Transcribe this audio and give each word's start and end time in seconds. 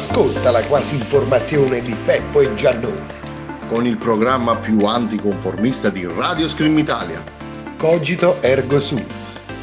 Ascolta 0.00 0.50
la 0.50 0.64
quasi 0.64 0.94
informazione 0.94 1.82
di 1.82 1.94
Peppo 1.94 2.40
e 2.40 2.54
Giannone. 2.54 3.04
Con 3.68 3.86
il 3.86 3.98
programma 3.98 4.56
più 4.56 4.78
anticonformista 4.86 5.90
di 5.90 6.06
Radio 6.06 6.48
Scream 6.48 6.78
Italia. 6.78 7.22
Cogito 7.76 8.40
ergo 8.40 8.80
sum. 8.80 9.04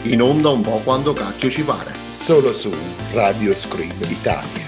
In 0.04 0.22
onda 0.22 0.50
un 0.50 0.62
po' 0.62 0.80
quando 0.84 1.14
cacchio 1.14 1.50
ci 1.50 1.64
pare. 1.64 1.92
Solo 2.14 2.54
su 2.54 2.72
Radio 3.14 3.56
Scream 3.56 3.98
Italia. 4.08 4.67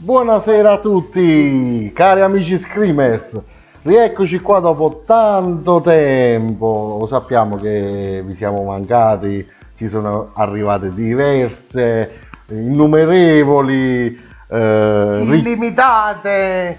Buonasera 0.00 0.74
a 0.74 0.78
tutti, 0.78 1.90
cari 1.92 2.20
amici 2.20 2.56
Screamers. 2.56 3.36
Rieccoci 3.82 4.38
qua 4.38 4.60
dopo 4.60 5.02
tanto 5.04 5.80
tempo. 5.80 6.98
Lo 7.00 7.06
sappiamo 7.08 7.56
che 7.56 8.22
vi 8.24 8.36
siamo 8.36 8.62
mancati, 8.62 9.44
ci 9.74 9.88
sono 9.88 10.30
arrivate 10.34 10.94
diverse, 10.94 12.12
innumerevoli, 12.50 14.16
eh, 14.48 15.18
illimitate. 15.20 16.78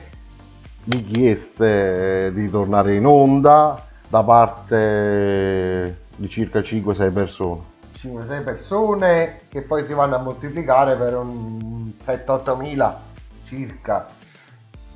richieste 0.85 2.31
di 2.33 2.49
tornare 2.49 2.95
in 2.95 3.05
onda 3.05 3.85
da 4.07 4.23
parte 4.23 6.03
di 6.15 6.29
circa 6.29 6.61
5-6 6.61 7.11
persone. 7.11 7.61
5-6 7.97 8.43
persone 8.45 9.39
che 9.49 9.61
poi 9.61 9.83
si 9.83 9.91
vanno 9.91 10.15
a 10.15 10.19
moltiplicare 10.19 10.95
per 10.95 11.17
un 11.17 11.91
7-8 12.01 12.57
mila 12.57 13.07
circa. 13.49 14.07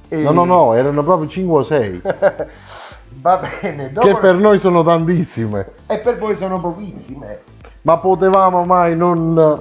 E- 0.07 0.21
No, 0.21 0.31
no, 0.31 0.45
no, 0.45 0.73
erano 0.75 1.03
proprio 1.03 1.27
5 1.27 1.57
o 1.57 1.63
6, 1.63 2.01
Va 3.21 3.39
bene, 3.61 3.91
dopo... 3.91 4.07
che 4.07 4.15
per 4.17 4.35
noi 4.35 4.59
sono 4.59 4.83
tantissime. 4.83 5.71
e 5.87 5.99
per 5.99 6.17
voi 6.17 6.35
sono 6.35 6.59
pochissime. 6.59 7.41
Ma 7.81 7.97
potevamo 7.97 8.63
mai 8.63 8.95
non 8.95 9.59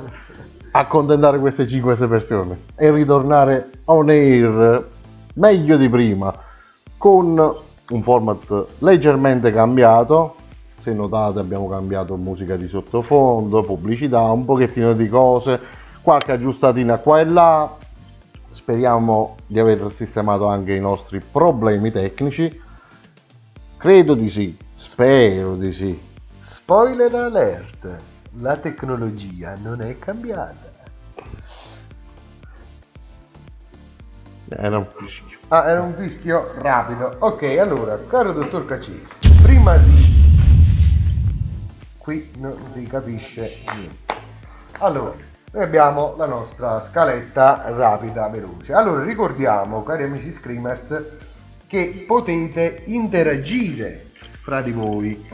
accontentare 0.73 1.39
queste 1.39 1.65
5-6 1.65 2.09
persone 2.09 2.59
e 2.77 2.91
ritornare 2.91 3.71
on 3.87 4.09
air 4.09 4.89
meglio 5.35 5.77
di 5.77 5.89
prima 5.89 6.33
con 6.97 7.55
un 7.91 8.03
format 8.03 8.67
leggermente 8.79 9.53
cambiato. 9.53 10.37
Se 10.81 10.93
notate 10.93 11.39
abbiamo 11.41 11.69
cambiato 11.69 12.17
musica 12.17 12.57
di 12.57 12.69
sottofondo, 12.69 13.63
pubblicità, 13.63 14.21
un 14.23 14.45
pochettino 14.45 14.93
di 14.95 15.09
cose, 15.09 15.61
qualche 16.03 16.33
aggiustatina 16.33 16.99
qua 16.99 17.21
e 17.21 17.25
là. 17.25 17.71
Speriamo 18.53 19.37
di 19.47 19.59
aver 19.59 19.91
sistemato 19.91 20.47
anche 20.47 20.75
i 20.75 20.79
nostri 20.79 21.21
problemi 21.21 21.91
tecnici. 21.91 22.61
Credo 23.79 24.15
di 24.15 24.29
sì, 24.29 24.57
spero 24.77 25.57
di 25.57 25.73
sì. 25.73 26.01
Spoiler 26.43 27.15
alert, 27.15 27.89
la 28.41 28.59
tecnologia 28.59 29.55
non 29.63 29.81
è 29.81 29.99
cambiata. 29.99 30.71
Era 34.51 34.77
un 34.77 34.87
fischio. 34.99 35.39
Ah, 35.49 35.69
era 35.71 35.83
un 35.83 35.95
fischio 35.95 36.53
rapido. 36.59 37.17
Ok, 37.21 37.43
allora, 37.59 37.99
caro 38.07 38.33
dottor 38.33 38.67
Caccesi, 38.67 39.03
prima 39.43 39.79
di... 39.79 40.21
Qui 41.97 42.33
non 42.37 42.55
si 42.75 42.83
capisce 42.83 43.63
niente. 43.73 44.15
Allora, 44.79 45.15
noi 45.55 45.65
abbiamo 45.65 46.15
la 46.17 46.25
nostra 46.25 46.83
scaletta 46.83 47.65
rapida, 47.67 48.27
veloce. 48.29 48.73
Allora, 48.73 49.05
ricordiamo, 49.05 49.83
cari 49.83 50.05
amici 50.05 50.33
screamers, 50.33 51.03
che 51.67 52.05
potete 52.07 52.85
interagire 52.87 54.07
fra 54.41 54.63
di 54.63 54.73
voi. 54.73 55.29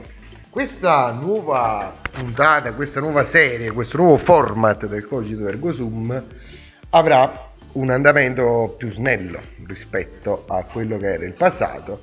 Questa 0.50 1.12
nuova 1.12 1.92
puntata, 2.10 2.72
questa 2.72 2.98
nuova 2.98 3.22
serie, 3.22 3.70
questo 3.70 3.98
nuovo 3.98 4.16
format 4.16 4.86
del 4.86 5.06
Cogito 5.06 5.46
Ergo 5.46 5.72
Sum 5.72 6.20
avrà 6.90 7.50
un 7.72 7.90
andamento 7.90 8.74
più 8.76 8.90
snello 8.90 9.38
rispetto 9.68 10.44
a 10.48 10.64
quello 10.64 10.96
che 10.96 11.12
era 11.12 11.24
il 11.26 11.34
passato 11.34 12.00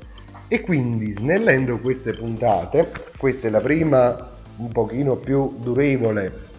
e 0.48 0.62
quindi 0.62 1.12
snellendo 1.12 1.80
queste 1.80 2.14
puntate, 2.14 2.90
questa 3.18 3.48
è 3.48 3.50
la 3.50 3.60
prima 3.60 4.32
un 4.58 4.70
pochino 4.70 5.16
più 5.16 5.58
durevole 5.60 6.54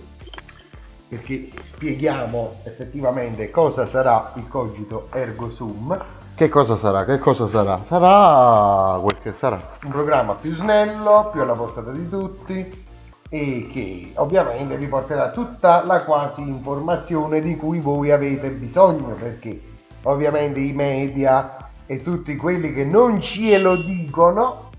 perché 1.08 1.48
spieghiamo 1.74 2.56
effettivamente 2.64 3.50
cosa 3.50 3.86
sarà 3.86 4.32
il 4.36 4.48
cogito 4.48 5.08
ergo 5.12 5.50
sum, 5.50 5.96
Che 6.34 6.48
cosa 6.48 6.76
sarà? 6.76 7.04
Che 7.04 7.18
cosa 7.18 7.48
sarà? 7.48 7.78
Sarà 7.86 8.98
quel 9.00 9.18
che 9.22 9.32
sarà. 9.32 9.60
un 9.84 9.90
programma 9.90 10.34
più 10.34 10.52
snello, 10.52 11.30
più 11.32 11.40
alla 11.40 11.54
portata 11.54 11.92
di 11.92 12.08
tutti 12.08 12.84
e 13.28 13.68
che 13.72 14.12
ovviamente 14.16 14.76
vi 14.76 14.86
porterà 14.86 15.30
tutta 15.30 15.84
la 15.84 16.02
quasi 16.02 16.42
informazione 16.42 17.40
di 17.40 17.56
cui 17.56 17.80
voi 17.80 18.10
avete 18.10 18.50
bisogno 18.50 19.14
perché 19.14 19.60
ovviamente 20.02 20.60
i 20.60 20.72
media 20.72 21.56
e 21.86 22.02
tutti 22.02 22.36
quelli 22.36 22.72
che 22.72 22.84
non 22.84 23.20
ce 23.20 23.58
lo 23.58 23.76
dicono 23.76 24.70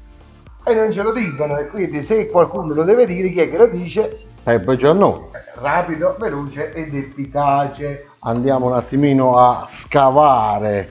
e 0.64 0.74
non 0.76 0.92
ce 0.92 1.02
lo 1.02 1.12
dicono 1.12 1.58
e 1.58 1.68
quindi 1.68 2.02
se 2.04 2.30
qualcuno 2.30 2.74
lo 2.74 2.84
deve 2.84 3.06
dire 3.06 3.30
chi 3.30 3.40
è 3.40 3.50
che 3.50 3.58
lo 3.58 3.68
dice 3.68 4.27
E 4.50 4.60
poi 4.62 4.78
già 4.78 4.94
no. 4.94 5.30
rapido, 5.56 6.16
veloce 6.18 6.72
ed 6.72 6.96
efficace 6.96 8.08
Andiamo 8.20 8.68
un 8.68 8.74
attimino 8.76 9.38
a 9.38 9.68
scavare, 9.70 10.90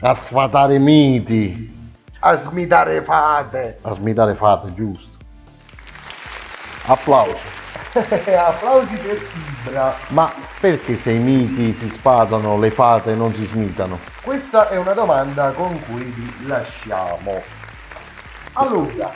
a 0.00 0.14
sfatare 0.14 0.78
miti, 0.78 1.70
a 2.20 2.34
smitare 2.36 3.02
fate 3.02 3.78
a 3.82 3.92
smitare 3.92 4.34
fate, 4.34 4.72
giusto. 4.72 5.18
Applauso. 6.86 7.36
applausi 7.94 8.96
per 8.96 9.16
Fibra 9.16 9.94
Ma 10.08 10.32
perché 10.58 10.96
se 10.96 11.12
i 11.12 11.18
miti 11.18 11.74
si 11.74 11.90
sfatano, 11.90 12.58
le 12.58 12.70
fate 12.70 13.14
non 13.14 13.34
si 13.34 13.44
smitano? 13.44 13.98
Questa 14.22 14.70
è 14.70 14.78
una 14.78 14.94
domanda 14.94 15.50
con 15.50 15.78
cui 15.84 16.04
vi 16.04 16.46
lasciamo. 16.46 17.42
Allora, 18.54 19.12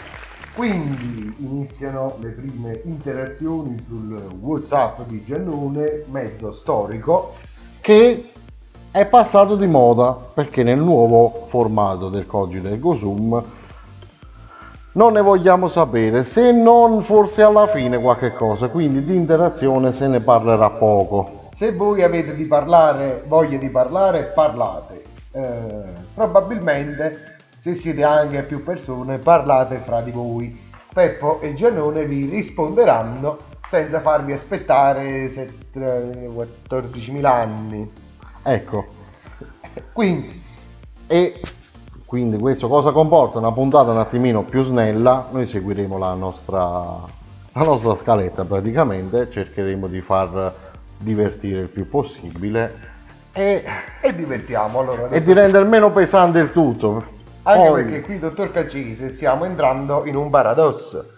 quindi 0.59 1.33
iniziano 1.39 2.17
le 2.19 2.31
prime 2.31 2.81
interazioni 2.83 3.77
sul 3.87 4.21
WhatsApp 4.41 5.03
di 5.03 5.23
Giannone, 5.25 6.03
mezzo 6.07 6.51
storico. 6.51 7.37
Che 7.81 8.31
è 8.91 9.07
passato 9.07 9.55
di 9.55 9.69
moda 9.69 10.19
perché 10.35 10.65
nel 10.65 10.79
nuovo 10.79 11.47
formato 11.49 12.09
del 12.09 12.27
cogito 12.27 12.67
ergo 12.67 12.97
sum 12.97 13.41
non 14.93 15.13
ne 15.13 15.21
vogliamo 15.21 15.69
sapere 15.69 16.25
se 16.25 16.51
non 16.51 17.05
forse 17.05 17.43
alla 17.43 17.69
fine 17.69 18.01
qualche 18.01 18.33
cosa 18.33 18.69
quindi 18.69 19.05
di 19.05 19.15
interazione 19.15 19.93
se 19.93 20.09
ne 20.09 20.19
parlerà 20.19 20.71
poco 20.71 21.51
Se 21.55 21.73
voi 21.73 22.03
avete 22.03 22.35
di 22.35 22.47
parlare, 22.47 23.23
voglia 23.29 23.59
di 23.59 23.71
parlare, 23.71 24.33
parlate. 24.35 25.05
Eh, 25.31 25.83
probabilmente, 26.15 27.38
se 27.69 27.75
siete 27.75 28.03
anche 28.03 28.43
più 28.45 28.63
persone, 28.63 29.19
parlate 29.19 29.83
fra 29.85 30.01
di 30.01 30.11
voi. 30.11 30.67
Peppo 30.93 31.41
e 31.41 31.53
Giannone 31.53 32.07
vi 32.07 32.25
risponderanno 32.25 33.37
senza 33.69 34.01
farvi 34.01 34.33
aspettare 34.33 35.29
set- 35.29 35.77
14.000 35.77 37.25
anni. 37.27 37.91
ecco 38.43 38.87
Quindi, 39.93 40.43
e 41.07 41.41
quindi 42.07 42.39
questo 42.39 42.69
cosa 42.69 42.91
comporta 42.91 43.39
una 43.39 43.53
puntata 43.53 43.91
un 43.91 43.99
attimino 43.99 44.43
più 44.45 44.65
snella 44.65 45.29
noi 45.31 45.47
seguiremo 45.47 45.99
la 45.99 46.15
nostra 46.15 46.97
la 47.53 47.63
nostra 47.65 47.95
scaletta 47.97 48.45
praticamente 48.47 49.31
cercheremo 49.31 49.87
di 49.87 50.01
far 50.01 50.55
divertire 50.97 51.61
il 51.61 51.69
più 51.69 51.87
possibile 51.87 52.87
e, 53.33 53.63
e 54.01 54.15
divertiamo 54.15 54.81
allora. 54.81 55.11
e 55.11 55.23
di 55.23 55.33
rendere 55.35 55.67
meno 55.67 55.93
pesante 55.93 56.39
il 56.39 56.51
tutto 56.51 57.17
Anche 57.49 57.69
Poi- 57.69 57.83
perché 57.85 58.01
qui, 58.03 58.19
dottor 58.19 58.53
Caccese, 58.53 59.09
stiamo 59.09 59.47
entrando 59.47 60.05
in 60.05 60.17
un 60.17 60.29
paradosso. 60.29 61.15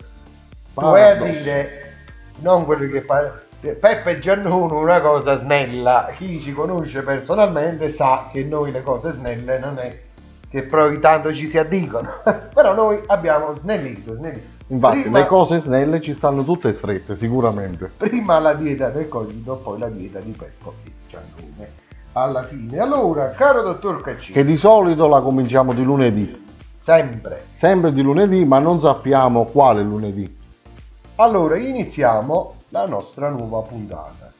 Tu 0.75 0.81
vai 0.81 1.11
a 1.11 1.15
dire, 1.17 1.95
non 2.39 2.65
quello 2.65 2.89
che 2.89 3.03
fa... 3.03 3.49
Peppe 3.61 4.11
e 4.11 4.19
Giannuno 4.21 4.79
una 4.79 5.03
cosa 5.03 5.37
snella, 5.37 6.15
chi 6.17 6.41
ci 6.41 6.53
conosce 6.53 7.03
personalmente 7.03 7.91
sa 7.91 8.31
che 8.33 8.43
noi 8.43 8.71
le 8.71 8.83
cose 8.83 9.13
snelle 9.13 9.59
non 9.59 9.77
è 9.79 10.01
che 10.49 10.63
poi 10.63 10.99
tanto 10.99 11.35
ci 11.35 11.47
si 11.51 11.59
addicono, 11.59 12.23
però 12.55 12.75
noi 12.75 12.99
abbiamo 13.09 13.55
snellito, 13.55 14.15
snellito. 14.15 14.47
infatti 14.69 15.01
prima, 15.03 15.19
le 15.19 15.27
cose 15.27 15.59
snelle 15.59 16.01
ci 16.01 16.15
stanno 16.15 16.43
tutte 16.43 16.73
strette 16.73 17.17
sicuramente 17.17 17.91
prima 17.95 18.39
la 18.39 18.55
dieta 18.55 18.89
del 18.89 19.09
cogito, 19.09 19.57
poi 19.57 19.79
la 19.79 19.91
dieta 19.91 20.21
di 20.21 20.31
Peppo 20.31 20.75
e 20.85 20.91
Giannone. 21.07 21.80
Alla 22.13 22.43
fine, 22.43 22.79
allora, 22.79 23.31
caro 23.31 23.63
dottor 23.63 24.01
Caccese, 24.03 24.33
che 24.33 24.45
di 24.45 24.57
solito 24.57 25.07
la 25.07 25.21
cominciamo 25.21 25.73
di 25.73 25.85
lunedì 25.85 26.49
sempre. 26.81 27.47
Sempre 27.57 27.93
di 27.93 28.03
lunedì, 28.03 28.45
ma 28.45 28.59
non 28.59 28.81
sappiamo 28.81 29.45
quale 29.45 29.83
lunedì. 29.83 30.39
Allora 31.17 31.59
iniziamo 31.59 32.55
la 32.71 32.87
nostra 32.87 33.29
nuova 33.29 33.61
puntata. 33.61 34.33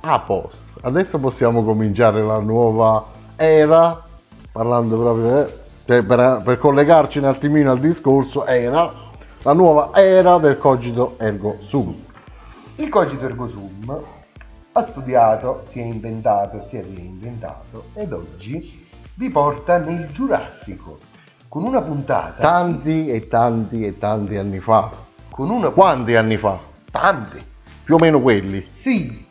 A 0.00 0.18
posto. 0.20 0.56
Adesso 0.80 1.18
possiamo 1.18 1.62
cominciare 1.62 2.22
la 2.22 2.38
nuova 2.38 3.04
era, 3.36 4.02
parlando 4.50 4.98
proprio, 4.98 5.38
eh, 5.38 5.54
cioè 5.88 6.04
per, 6.04 6.42
per 6.44 6.58
collegarci 6.58 7.16
un 7.16 7.24
attimino 7.24 7.70
al 7.70 7.80
discorso, 7.80 8.44
era 8.44 8.92
la 9.40 9.52
nuova 9.54 9.90
era 9.94 10.36
del 10.36 10.58
cogito 10.58 11.14
ergo 11.18 11.56
sum. 11.66 11.96
Il 12.74 12.90
cogito 12.90 13.24
ergo 13.24 13.48
sum 13.48 13.98
ha 14.72 14.82
studiato, 14.82 15.62
si 15.64 15.80
è 15.80 15.84
inventato, 15.84 16.60
si 16.62 16.76
è 16.76 16.82
reinventato 16.82 17.86
ed 17.94 18.12
oggi 18.12 18.86
vi 19.14 19.30
porta 19.30 19.78
nel 19.78 20.10
Giurassico 20.10 20.98
con 21.48 21.64
una 21.64 21.80
puntata 21.80 22.42
Tanti 22.42 23.08
e 23.08 23.26
tanti 23.26 23.86
e 23.86 23.96
tanti 23.96 24.36
anni 24.36 24.60
fa. 24.60 24.90
con 25.30 25.48
una 25.48 25.70
Quanti 25.70 26.14
anni 26.16 26.36
fa? 26.36 26.58
tanti 26.90 27.42
Più 27.82 27.94
o 27.94 27.98
meno 27.98 28.20
quelli. 28.20 28.62
sì 28.70 29.26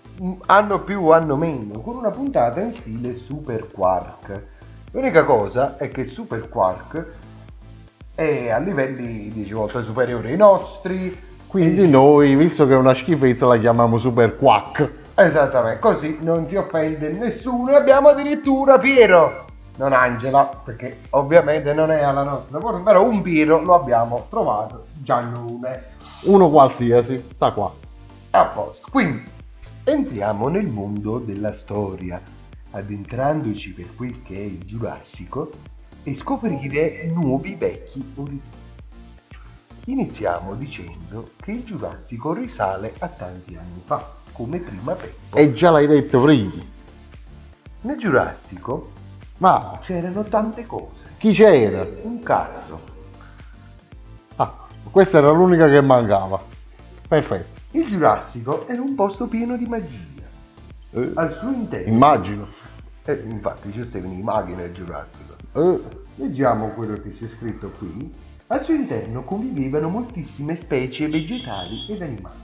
hanno 0.47 0.81
più 0.81 1.09
hanno 1.09 1.35
meno 1.35 1.81
con 1.81 1.97
una 1.97 2.09
puntata 2.09 2.61
in 2.61 2.73
stile 2.73 3.13
Super 3.13 3.67
Quark 3.71 4.55
l'unica 4.91 5.23
cosa 5.23 5.77
è 5.77 5.89
che 5.89 6.05
Super 6.05 6.49
Quark 6.49 7.05
è 8.15 8.49
a 8.49 8.57
livelli 8.57 9.31
10 9.31 9.53
volte 9.53 9.83
superiori 9.83 10.31
ai 10.31 10.37
nostri 10.37 11.25
Quindi 11.47 11.87
noi, 11.87 12.35
visto 12.35 12.67
che 12.67 12.73
è 12.73 12.77
una 12.77 12.93
schifezza, 12.93 13.45
la 13.45 13.57
chiamiamo 13.57 13.97
super 13.99 14.35
quack. 14.35 14.91
Esattamente, 15.15 15.79
così 15.79 16.17
non 16.21 16.45
si 16.45 16.57
offende 16.57 17.09
nessuno. 17.13 17.71
E 17.71 17.75
abbiamo 17.75 18.09
addirittura 18.09 18.77
Piero, 18.77 19.45
non 19.77 19.93
Angela, 19.93 20.43
perché 20.63 20.97
ovviamente 21.11 21.73
non 21.73 21.89
è 21.89 22.03
alla 22.03 22.23
nostra 22.23 22.57
porta, 22.59 22.79
però 22.79 23.07
un 23.07 23.21
Piero 23.21 23.61
lo 23.61 23.75
abbiamo 23.75 24.27
trovato, 24.29 24.87
Giannone. 24.93 25.83
Uno 26.23 26.49
qualsiasi, 26.49 27.23
sta 27.33 27.51
qua. 27.51 27.73
A 28.31 28.45
posto. 28.47 28.87
Quindi 28.91 29.23
entriamo 29.85 30.49
nel 30.49 30.67
mondo 30.67 31.17
della 31.17 31.53
storia, 31.53 32.21
addentrandoci 32.77 33.71
per 33.71 33.93
quel 33.95 34.21
che 34.23 34.35
è 34.35 34.39
il 34.39 34.63
Giurassico 34.65 35.51
e 36.03 36.15
scoprire 36.15 37.05
nuovi 37.13 37.55
vecchi 37.55 38.03
orizzonti. 38.15 38.55
Iniziamo 39.85 40.53
dicendo 40.55 41.31
che 41.41 41.51
il 41.51 41.63
Giurassico 41.63 42.33
risale 42.33 42.93
a 42.99 43.07
tanti 43.07 43.55
anni 43.55 43.81
fa, 43.85 44.15
come 44.33 44.59
prima 44.59 44.93
Peppo. 44.93 45.37
E 45.37 45.53
già 45.53 45.71
l'hai 45.71 45.87
detto 45.87 46.21
prima. 46.21 46.75
Nel 47.81 47.97
Giurassico 47.97 48.91
Ma 49.37 49.79
c'erano 49.81 50.23
tante 50.23 50.65
cose. 50.65 51.05
chi 51.17 51.31
c'era? 51.31 51.87
Un 52.01 52.19
cazzo. 52.21 52.79
Ah, 54.35 54.67
questa 54.91 55.19
era 55.19 55.31
l'unica 55.31 55.69
che 55.69 55.79
mancava. 55.81 56.41
Perfetto. 57.07 57.55
Il 57.71 57.87
Giurassico 57.87 58.67
era 58.67 58.81
un 58.81 58.93
posto 58.95 59.27
pieno 59.27 59.55
di 59.55 59.65
magia. 59.67 60.25
Eh, 60.91 61.11
Al 61.15 61.33
suo 61.33 61.49
interno. 61.49 61.91
immagino. 61.91 62.47
Eh, 63.05 63.21
infatti 63.25 63.71
ci 63.71 63.83
stavano 63.85 64.13
i 64.13 64.21
maghi 64.21 64.53
nel 64.53 64.71
Giurassico. 64.71 65.35
Eh, 65.53 65.79
Leggiamo 66.15 66.69
quello 66.69 66.95
che 67.01 67.11
c'è 67.11 67.27
scritto 67.27 67.69
qui. 67.77 68.11
Al 68.47 68.63
suo 68.63 68.73
interno 68.73 69.23
convivevano 69.23 69.89
moltissime 69.89 70.55
specie 70.55 71.07
vegetali 71.07 71.85
ed 71.89 72.01
animali. 72.01 72.35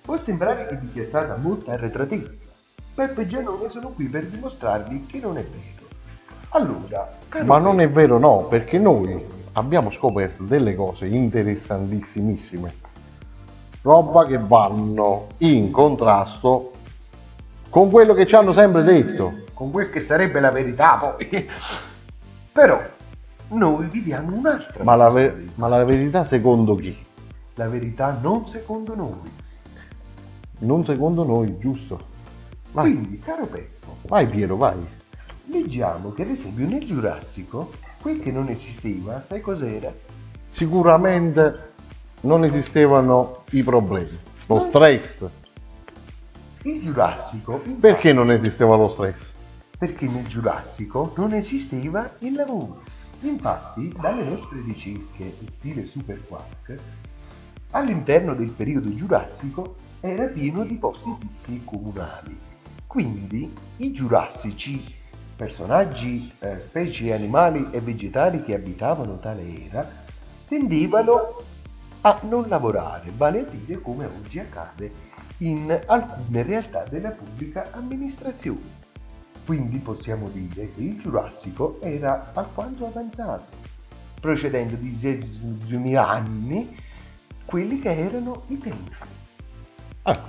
Può 0.00 0.16
sembrare 0.18 0.66
che 0.66 0.76
vi 0.76 0.86
sia 0.88 1.04
stata 1.04 1.36
molta 1.36 1.72
arretratezza. 1.72 2.46
Peppe 2.94 3.22
e 3.22 3.26
Giannone 3.26 3.68
sono 3.70 3.88
qui 3.88 4.06
per 4.06 4.26
dimostrarvi 4.26 5.06
che 5.06 5.18
non 5.20 5.36
è 5.36 5.42
vero. 5.42 5.86
Allora, 6.50 7.10
ma 7.44 7.58
non 7.58 7.80
è 7.80 7.88
vero 7.88 8.18
no, 8.18 8.46
perché 8.48 8.78
noi 8.78 9.22
abbiamo 9.52 9.90
scoperto 9.90 10.44
delle 10.44 10.74
cose 10.74 11.06
interessantissimissime. 11.06 12.72
Roba 13.82 14.26
che 14.26 14.38
vanno 14.38 15.28
in 15.38 15.70
contrasto 15.70 16.70
con 17.72 17.88
quello 17.90 18.12
che 18.12 18.26
ci 18.26 18.34
hanno 18.34 18.52
sempre 18.52 18.82
detto. 18.82 19.40
con 19.54 19.70
quel 19.70 19.88
che 19.88 20.02
sarebbe 20.02 20.40
la 20.40 20.50
verità 20.50 20.96
poi. 20.98 21.48
Però 22.52 22.82
noi 23.48 23.86
vi 23.86 24.02
diamo 24.02 24.36
un'altra 24.36 24.84
Ma 24.84 24.94
la, 24.94 25.08
ve- 25.08 25.28
possibilità. 25.28 25.52
ma 25.56 25.68
la 25.68 25.84
verità 25.84 26.24
secondo 26.24 26.74
chi? 26.74 27.02
La 27.54 27.68
verità 27.70 28.18
non 28.20 28.46
secondo 28.46 28.94
noi. 28.94 29.30
Non 30.58 30.84
secondo 30.84 31.24
noi, 31.24 31.56
giusto? 31.58 31.98
Vai, 32.72 32.92
Quindi, 32.92 33.18
caro 33.20 33.46
Peppo, 33.46 33.96
vai 34.02 34.26
Piero, 34.26 34.56
vai. 34.56 34.76
leggiamo 35.46 36.12
che 36.12 36.22
ad 36.22 36.28
esempio 36.28 36.66
nel 36.68 36.84
Giurassico 36.84 37.70
quel 38.02 38.20
che 38.20 38.30
non 38.30 38.48
esisteva, 38.48 39.24
sai 39.26 39.40
cos'era? 39.40 39.90
Sicuramente 40.50 41.70
non 42.22 42.44
esistevano 42.44 43.44
i 43.52 43.62
problemi. 43.62 44.18
Lo 44.46 44.60
stress. 44.60 45.26
Il 46.64 46.80
Giurassico. 46.80 47.60
Perché 47.80 48.12
non 48.12 48.30
esisteva 48.30 48.76
lo 48.76 48.88
stress? 48.88 49.32
Perché 49.76 50.06
nel 50.06 50.28
Giurassico 50.28 51.12
non 51.16 51.34
esisteva 51.34 52.08
il 52.20 52.34
lavoro. 52.34 52.82
Infatti, 53.22 53.92
dalle 54.00 54.22
nostre 54.22 54.60
ricerche 54.64 55.24
in 55.40 55.48
stile 55.50 55.86
Super 55.86 56.22
Quark, 56.22 56.74
all'interno 57.70 58.36
del 58.36 58.50
periodo 58.50 58.94
giurassico 58.94 59.74
era 59.98 60.26
pieno 60.26 60.64
di 60.64 60.74
posti 60.74 61.16
fissi 61.18 61.62
comunali. 61.64 62.38
Quindi 62.86 63.52
i 63.78 63.90
giurassici, 63.90 64.84
personaggi, 65.34 66.32
eh, 66.38 66.60
specie 66.60 67.12
animali 67.12 67.70
e 67.72 67.80
vegetali 67.80 68.44
che 68.44 68.54
abitavano 68.54 69.18
tale 69.18 69.64
era, 69.68 69.88
tendevano 70.46 71.42
a 72.02 72.20
non 72.22 72.46
lavorare, 72.46 73.10
vale 73.16 73.40
a 73.40 73.44
dire 73.50 73.80
come 73.80 74.06
oggi 74.06 74.38
accade 74.38 75.10
in 75.42 75.80
alcune 75.86 76.42
realtà 76.42 76.84
della 76.88 77.10
pubblica 77.10 77.70
amministrazione. 77.72 78.80
Quindi 79.44 79.78
possiamo 79.78 80.28
dire 80.28 80.72
che 80.72 80.82
il 80.82 80.98
Giurassico 81.00 81.80
era 81.80 82.30
alquanto 82.32 82.86
avanzato, 82.86 83.56
procedendo 84.20 84.76
di 84.76 84.96
10.000 85.00 85.96
anni 85.96 86.76
quelli 87.44 87.80
che 87.80 87.92
erano 87.92 88.44
i 88.48 88.58
tempi. 88.58 88.92
Ah, 90.02 90.20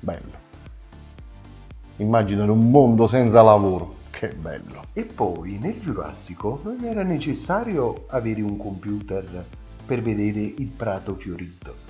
bello. 0.00 0.46
Immaginare 1.96 2.50
un 2.50 2.70
mondo 2.70 3.08
senza 3.08 3.42
lavoro. 3.42 3.96
Che 4.10 4.28
bello. 4.28 4.84
E 4.94 5.04
poi 5.04 5.58
nel 5.58 5.80
Giurassico 5.80 6.60
non 6.64 6.82
era 6.82 7.02
necessario 7.02 8.06
avere 8.08 8.40
un 8.40 8.56
computer 8.56 9.44
per 9.84 10.02
vedere 10.02 10.40
il 10.40 10.66
prato 10.68 11.14
fiorito. 11.14 11.87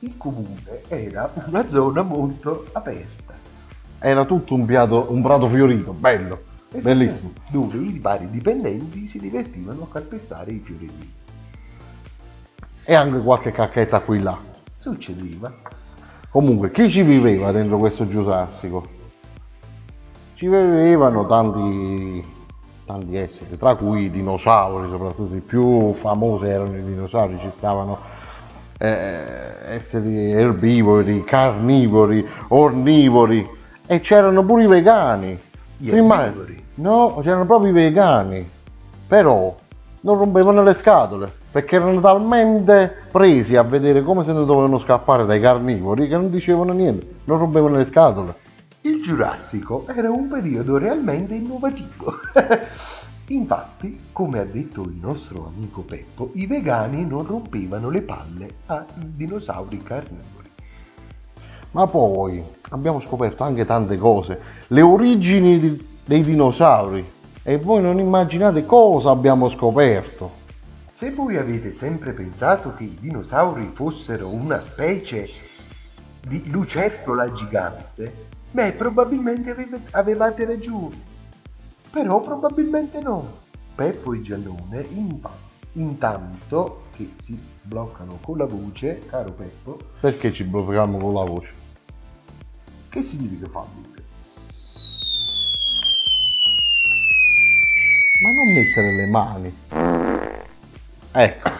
Il 0.00 0.16
comune 0.16 0.82
era 0.86 1.28
una 1.46 1.68
zona 1.68 2.02
molto 2.02 2.66
aperta. 2.72 3.34
Era 3.98 4.24
tutto 4.24 4.54
un, 4.54 4.64
piato, 4.64 5.06
un 5.10 5.20
prato 5.22 5.48
fiorito, 5.48 5.92
bello, 5.92 6.42
bellissimo. 6.80 7.32
Dove 7.50 7.78
i 7.78 7.98
vari 7.98 8.30
dipendenti 8.30 9.08
si 9.08 9.18
divertivano 9.18 9.82
a 9.82 9.86
calpestare 9.90 10.52
i 10.52 10.60
fiorini. 10.60 11.14
E 12.84 12.94
anche 12.94 13.20
qualche 13.20 13.50
cacchetta 13.50 13.98
qui 13.98 14.20
là. 14.20 14.38
Succedeva. 14.76 15.52
Comunque, 16.30 16.70
chi 16.70 16.88
ci 16.88 17.02
viveva 17.02 17.50
dentro 17.50 17.76
questo 17.78 18.06
Giurassico? 18.06 18.86
Ci 20.34 20.46
vivevano 20.46 21.26
tanti, 21.26 22.24
tanti 22.86 23.16
esseri, 23.16 23.58
tra 23.58 23.74
cui 23.74 24.04
i 24.04 24.10
dinosauri, 24.12 24.88
soprattutto 24.88 25.34
i 25.34 25.40
più 25.40 25.92
famosi 25.94 26.46
erano 26.46 26.76
i 26.76 26.84
dinosauri, 26.84 27.36
ci 27.40 27.50
stavano 27.56 27.98
eh, 28.78 29.52
esseri 29.66 30.32
erbivori, 30.32 31.24
carnivori, 31.24 32.26
ornivori 32.48 33.46
e 33.86 34.00
c'erano 34.00 34.44
pure 34.44 34.64
i 34.64 34.66
vegani. 34.66 35.38
Gli 35.76 35.90
erbivori? 35.90 36.64
No, 36.76 37.18
c'erano 37.22 37.44
proprio 37.44 37.70
i 37.70 37.74
vegani, 37.74 38.48
però 39.06 39.54
non 40.00 40.16
rompevano 40.16 40.62
le 40.62 40.74
scatole 40.74 41.30
perché 41.50 41.76
erano 41.76 42.00
talmente 42.00 42.94
presi 43.10 43.56
a 43.56 43.62
vedere 43.62 44.02
come 44.02 44.22
se 44.22 44.32
ne 44.32 44.44
dovevano 44.44 44.78
scappare 44.78 45.24
dai 45.24 45.40
carnivori 45.40 46.06
che 46.06 46.14
non 46.14 46.30
dicevano 46.30 46.72
niente, 46.72 47.14
non 47.24 47.38
rompevano 47.38 47.76
le 47.76 47.86
scatole. 47.86 48.34
Il 48.82 49.02
Giurassico 49.02 49.84
era 49.88 50.10
un 50.10 50.28
periodo 50.28 50.78
realmente 50.78 51.34
innovativo. 51.34 52.14
Infatti, 53.30 54.08
come 54.12 54.38
ha 54.38 54.44
detto 54.44 54.82
il 54.82 54.96
nostro 54.98 55.52
amico 55.54 55.82
Peppo, 55.82 56.30
i 56.34 56.46
vegani 56.46 57.04
non 57.04 57.26
rompevano 57.26 57.90
le 57.90 58.00
palle 58.00 58.48
ai 58.66 58.84
dinosauri 58.96 59.76
carnivori. 59.78 60.48
Ma 61.72 61.86
poi 61.86 62.42
abbiamo 62.70 63.00
scoperto 63.00 63.44
anche 63.44 63.66
tante 63.66 63.98
cose, 63.98 64.40
le 64.68 64.80
origini 64.80 65.60
di- 65.60 65.86
dei 66.06 66.22
dinosauri 66.22 67.04
e 67.42 67.58
voi 67.58 67.82
non 67.82 67.98
immaginate 67.98 68.64
cosa 68.64 69.10
abbiamo 69.10 69.50
scoperto. 69.50 70.46
Se 70.90 71.10
voi 71.10 71.36
avete 71.36 71.70
sempre 71.70 72.12
pensato 72.12 72.74
che 72.74 72.84
i 72.84 72.96
dinosauri 72.98 73.70
fossero 73.74 74.28
una 74.28 74.58
specie 74.60 75.28
di 76.26 76.50
lucertola 76.50 77.30
gigante, 77.34 78.10
beh, 78.50 78.72
probabilmente 78.72 79.54
avevate 79.90 80.46
ragione. 80.46 81.07
Però 81.90 82.20
probabilmente 82.20 83.00
no. 83.00 83.46
Peppo 83.74 84.12
e 84.12 84.20
Giannone, 84.22 84.86
in- 84.90 85.20
intanto 85.72 86.82
che 86.96 87.14
si 87.22 87.38
bloccano 87.62 88.18
con 88.22 88.38
la 88.38 88.44
voce, 88.46 88.98
caro 89.08 89.30
Peppo, 89.32 89.78
Perché 90.00 90.32
ci 90.32 90.44
blocchiamo 90.44 90.98
con 90.98 91.14
la 91.14 91.24
voce? 91.24 91.52
che 92.88 93.02
significa 93.02 93.46
Fabio? 93.50 93.96
Ma 98.20 98.30
non 98.32 98.52
mettere 98.52 98.94
le 98.96 99.06
mani. 99.06 99.56
Ecco. 101.12 101.50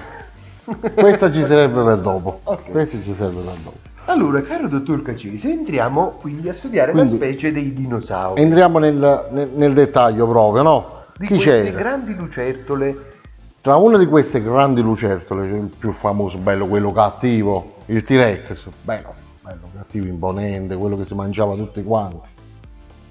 Questa 0.94 1.30
ci 1.32 1.44
serve 1.44 1.82
per 1.84 1.98
dopo. 2.00 2.40
Ok. 2.42 2.70
Questa 2.70 3.00
ci 3.00 3.14
serve 3.14 3.40
per 3.42 3.54
dopo. 3.58 3.78
Allora, 4.08 4.40
caro 4.40 4.68
dottor 4.68 5.02
Cacesi, 5.02 5.50
entriamo 5.50 6.16
quindi 6.20 6.48
a 6.48 6.54
studiare 6.54 6.92
Quindi- 6.92 7.10
la 7.10 7.16
specie 7.16 7.52
dei 7.52 7.74
dinosauri. 7.74 8.40
Entriamo 8.40 8.78
nel, 8.78 9.28
nel- 9.30 9.50
nel 9.54 9.74
dettaglio 9.74 10.26
proprio, 10.26 10.62
no? 10.62 10.96
di 11.18 11.26
Chi 11.26 11.34
queste 11.34 11.64
c'era? 11.64 11.76
grandi 11.78 12.14
lucertole 12.14 13.16
Tra 13.60 13.74
una 13.76 13.98
di 13.98 14.06
queste 14.06 14.40
grandi 14.40 14.80
lucertole, 14.80 15.48
il 15.48 15.70
più 15.76 15.92
famoso, 15.92 16.38
bello, 16.38 16.66
quello 16.68 16.90
cattivo, 16.92 17.74
il 17.86 18.02
T-Rex, 18.04 18.68
bello, 18.82 19.12
bello, 19.42 19.68
cattivo, 19.74 20.06
imponente, 20.06 20.76
quello 20.76 20.96
che 20.96 21.04
si 21.04 21.14
mangiava 21.14 21.54
tutti 21.56 21.82
quanti. 21.82 22.28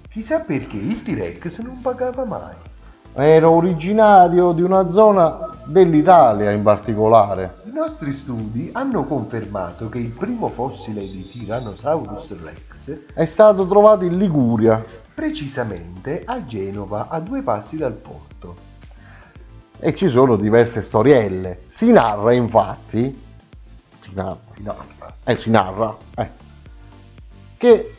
Chissà 0.10 0.40
perché 0.40 0.78
il 0.78 1.04
T-Rex 1.04 1.60
non 1.60 1.80
pagava 1.82 2.24
mai. 2.26 2.56
Era 3.20 3.50
originario 3.50 4.52
di 4.52 4.62
una 4.62 4.92
zona 4.92 5.40
dell'Italia 5.66 6.52
in 6.52 6.62
particolare. 6.62 7.56
I 7.66 7.72
nostri 7.74 8.14
studi 8.14 8.70
hanno 8.74 9.06
confermato 9.06 9.90
che 9.90 9.98
il 9.98 10.10
primo 10.10 10.50
fossile 10.50 11.02
di 11.02 11.28
Tyrannosaurus 11.28 12.36
Rex, 12.44 13.14
È 13.14 13.26
stato 13.26 13.66
trovato 13.66 14.04
in 14.04 14.18
Liguria 14.18 14.84
precisamente 15.14 16.22
a 16.26 16.46
Genova, 16.46 17.08
a 17.10 17.20
due 17.20 17.42
passi 17.42 17.76
dal 17.78 17.94
porto. 17.94 18.66
e 19.80 19.96
ci 19.96 20.08
sono 20.10 20.36
diverse 20.38 20.82
storielle. 20.82 21.62
Si 21.70 21.92
narra 21.92 22.34
infatti, 22.34 23.20
si 24.02 24.10
narra, 24.14 24.38
Si 24.56 24.64
narra. 24.64 25.14
eh, 25.24 25.36
si 25.36 25.50
narra, 25.52 25.96
eh, 26.16 26.30
che 27.58 27.97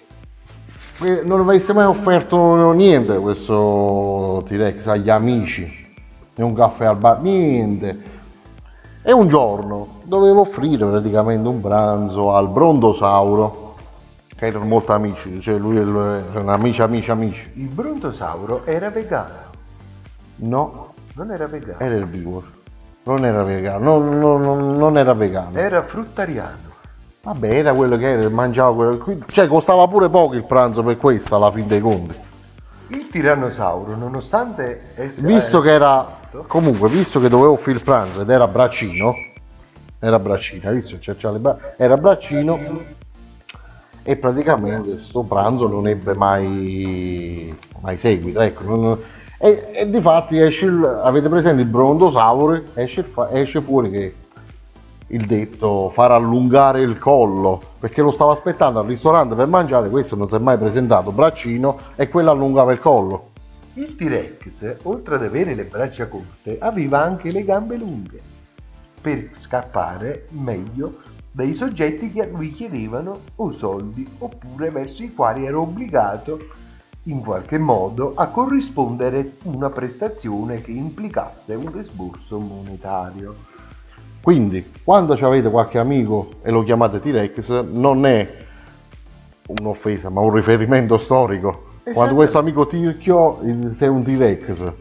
non 1.25 1.41
aveste 1.41 1.73
mai 1.73 1.85
offerto 1.87 2.73
niente 2.73 3.17
questo 3.19 4.43
T-Rex 4.47 4.87
agli 4.87 5.09
amici, 5.11 5.87
né 6.35 6.45
un 6.45 6.55
caffè 6.55 6.87
al 6.87 6.97
bar, 6.97 7.21
niente. 7.23 8.17
E 9.03 9.13
un 9.13 9.29
giorno 9.29 10.01
dovevo 10.05 10.41
offrire 10.41 10.85
praticamente 10.85 11.49
un 11.49 11.61
pranzo 11.61 12.35
al 12.35 12.49
brontosauro, 12.49 13.77
che 14.37 14.47
erano 14.47 14.65
molto 14.67 14.93
amici, 14.93 15.41
cioè 15.41 15.57
lui 15.57 15.77
erano 15.77 16.51
amici, 16.53 16.83
amici, 16.83 17.11
amici. 17.11 17.51
Il 17.55 17.69
brontosauro 17.69 18.65
era 18.67 18.91
vegano. 18.91 19.47
No, 20.37 20.95
Non 21.15 21.31
era 21.33 21.47
vegano. 21.47 21.79
era 21.79 21.95
erbivoro, 21.95 22.47
non 23.05 23.25
era 23.25 23.43
vegano, 23.45 23.99
non- 23.99 24.19
non- 24.19 24.77
non 24.77 24.99
era 24.99 25.15
vegano. 25.15 25.57
Era 25.57 25.83
fruttariano. 25.85 26.67
Vabbè, 27.23 27.49
era 27.59 27.73
quello 27.73 27.97
che 27.97 28.11
era, 28.11 28.29
mangiava 28.31 28.75
quello. 28.75 29.17
Cioè, 29.27 29.47
costava 29.49 29.87
pure 29.89 30.09
poco 30.09 30.35
il 30.35 30.45
pranzo 30.45 30.83
per 30.83 30.97
questo, 30.97 31.35
alla 31.37 31.51
fin 31.51 31.67
dei 31.67 31.81
conti. 31.81 32.15
Il 32.89 33.09
tirannosauro, 33.11 33.97
nonostante 33.97 34.93
essere... 34.95 35.27
Visto 35.27 35.61
che 35.61 35.71
era. 35.73 36.17
Comunque, 36.47 36.89
visto 36.89 37.21
che 37.21 37.29
dovevo 37.29 37.53
offrire 37.53 37.79
il 37.79 37.85
pranzo 37.85 38.21
ed 38.21 38.31
era 38.31 38.47
braccino. 38.47 39.15
Era 39.99 40.19
braccino, 40.19 40.69
hai 40.69 40.77
visto? 40.77 40.97
C'è- 40.99 41.17
c'ha 41.17 41.31
le 41.33 41.39
bra- 41.39 41.59
era 41.77 41.97
braccino. 41.97 42.59
E 44.03 44.17
praticamente 44.17 44.99
sto 44.99 45.23
pranzo 45.23 45.69
non 45.69 45.87
ebbe 45.87 46.15
mai. 46.15 47.55
mai 47.81 47.97
seguito. 47.99 48.41
Ecco. 48.41 48.63
non- 48.65 48.99
e, 49.41 49.71
e 49.73 49.91
di 49.91 50.01
fatti 50.01 50.41
esce 50.41 50.67
il, 50.67 51.01
avete 51.03 51.29
presente 51.29 51.63
il 51.63 51.69
brontosauro? 51.69 52.61
Esce, 52.75 53.05
esce 53.33 53.61
fuori 53.61 53.91
che 53.91 54.15
il 55.09 55.27
detto 55.27 55.91
far 55.91 56.11
allungare 56.11 56.81
il 56.81 56.99
collo 56.99 57.63
perché 57.79 58.03
lo 58.03 58.11
stavo 58.11 58.31
aspettando 58.31 58.81
al 58.81 58.87
ristorante 58.87 59.35
per 59.35 59.47
mangiare 59.47 59.89
questo 59.89 60.17
non 60.17 60.29
si 60.29 60.35
è 60.35 60.39
mai 60.39 60.59
presentato 60.59 61.13
braccino 61.13 61.79
e 61.97 62.09
quello 62.09 62.31
allungava 62.31 62.73
il 62.73 62.79
collo 62.79 63.31
Il 63.75 63.95
T-Rex, 63.95 64.77
oltre 64.83 65.15
ad 65.15 65.23
avere 65.23 65.55
le 65.55 65.65
braccia 65.65 66.09
corte, 66.09 66.59
aveva 66.59 67.03
anche 67.03 67.31
le 67.31 67.45
gambe 67.45 67.77
lunghe 67.77 68.21
per 69.01 69.31
scappare 69.33 70.27
meglio 70.31 70.99
dai 71.31 71.55
soggetti 71.55 72.11
che 72.11 72.23
a 72.23 72.27
lui 72.27 72.51
chiedevano 72.51 73.21
o 73.37 73.53
soldi 73.53 74.07
oppure 74.19 74.71
verso 74.71 75.03
i 75.03 75.15
quali 75.15 75.47
era 75.47 75.59
obbligato 75.59 76.39
in 77.05 77.21
qualche 77.23 77.59
modo 77.59 78.13
a 78.17 78.27
corrispondere 78.27 79.37
una 79.45 79.71
prestazione 79.71 80.61
che 80.61 80.73
implicasse 80.73 81.55
un 81.55 81.79
esborso 81.79 82.39
monetario. 82.39 83.37
Quindi 84.21 84.73
quando 84.85 85.15
avete 85.15 85.51
qualche 85.51 85.79
amico 85.79 86.31
e 86.43 86.51
lo 86.51 86.63
chiamate 86.63 87.01
T-Rex 87.01 87.71
non 87.71 88.05
è 88.05 88.47
un'offesa 89.47 90.11
ma 90.11 90.21
un 90.21 90.35
riferimento 90.35 90.99
storico. 90.99 91.67
Esatto. 91.89 91.93
quando 91.93 92.15
questo 92.17 92.39
amico 92.39 92.67
Tirchio 92.67 93.41
sei 93.73 93.89
un 93.89 94.03
T-Rex. 94.03 94.73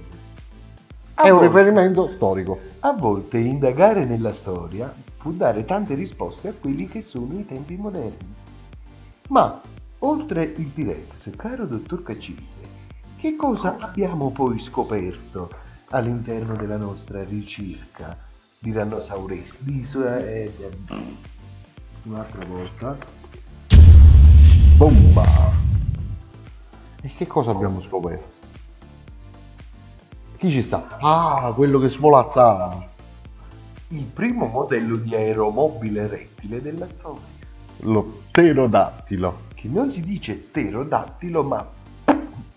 È 1.14 1.30
un 1.30 1.40
volte- 1.40 1.48
riferimento 1.48 2.12
storico. 2.14 2.60
A 2.82 2.92
volte 2.92 3.38
indagare 3.38 4.04
nella 4.04 4.34
storia 4.34 4.94
può 5.18 5.32
dare 5.32 5.64
tante 5.64 5.94
risposte 5.94 6.50
a 6.50 6.54
quelli 6.60 6.88
che 6.88 7.02
sono 7.02 7.40
i 7.40 7.46
tempi 7.46 7.78
moderni. 7.78 8.36
Ma, 9.30 9.62
oltre 10.00 10.54
il 10.58 10.74
T-Rex, 10.74 11.30
caro 11.38 11.66
dottor 11.66 12.04
Caccise, 12.04 12.60
che 13.18 13.36
cosa 13.38 13.78
abbiamo 13.80 14.32
poi 14.32 14.60
scoperto 14.60 15.50
all'interno 15.92 16.56
della 16.56 16.78
nostra 16.78 17.24
ricerca 17.24 18.27
di 18.68 18.74
Rannosaurus? 18.74 19.56
Di, 19.60 19.82
su- 19.82 20.02
eh, 20.02 20.52
un'altra 22.04 22.44
volta. 22.46 22.98
bomba 24.76 25.26
e 27.02 27.12
che 27.16 27.26
cosa 27.28 27.52
abbiamo 27.52 27.82
scoperto? 27.82 28.36
chi 30.38 30.52
ci 30.52 30.62
sta? 30.62 30.98
ah 31.00 31.52
quello 31.56 31.80
che 31.80 31.88
svolazzava 31.88 32.86
Il 33.90 34.04
primo 34.04 34.46
modello 34.48 34.98
di 34.98 35.16
aeromobile 35.16 36.08
rettile 36.08 36.62
della 36.62 36.88
storia, 36.88 37.22
lo 37.82 38.20
pterodattilo 38.32 39.46
che 39.56 39.70
non 39.70 39.90
si 39.92 40.02
dice 40.02 40.34
pterodattilo 40.36 41.42
ma 41.44 41.66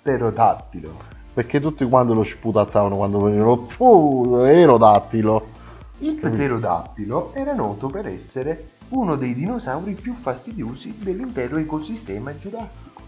pterodattilo. 0.02 0.92
perché 1.32 1.60
tutti 1.60 1.84
quanti 1.88 2.12
lo 2.14 2.24
sputazzavano 2.24 2.96
quando 2.96 3.20
venivano 3.20 3.68
oh, 3.78 4.42
aerodattilo 4.42 5.58
Il 6.02 6.14
pterodattilo 6.14 7.34
era 7.34 7.52
noto 7.52 7.88
per 7.88 8.06
essere 8.06 8.70
uno 8.88 9.16
dei 9.16 9.34
dinosauri 9.34 9.92
più 9.92 10.14
fastidiosi 10.14 10.94
dell'intero 10.96 11.58
ecosistema 11.58 12.34
giurassico. 12.38 13.02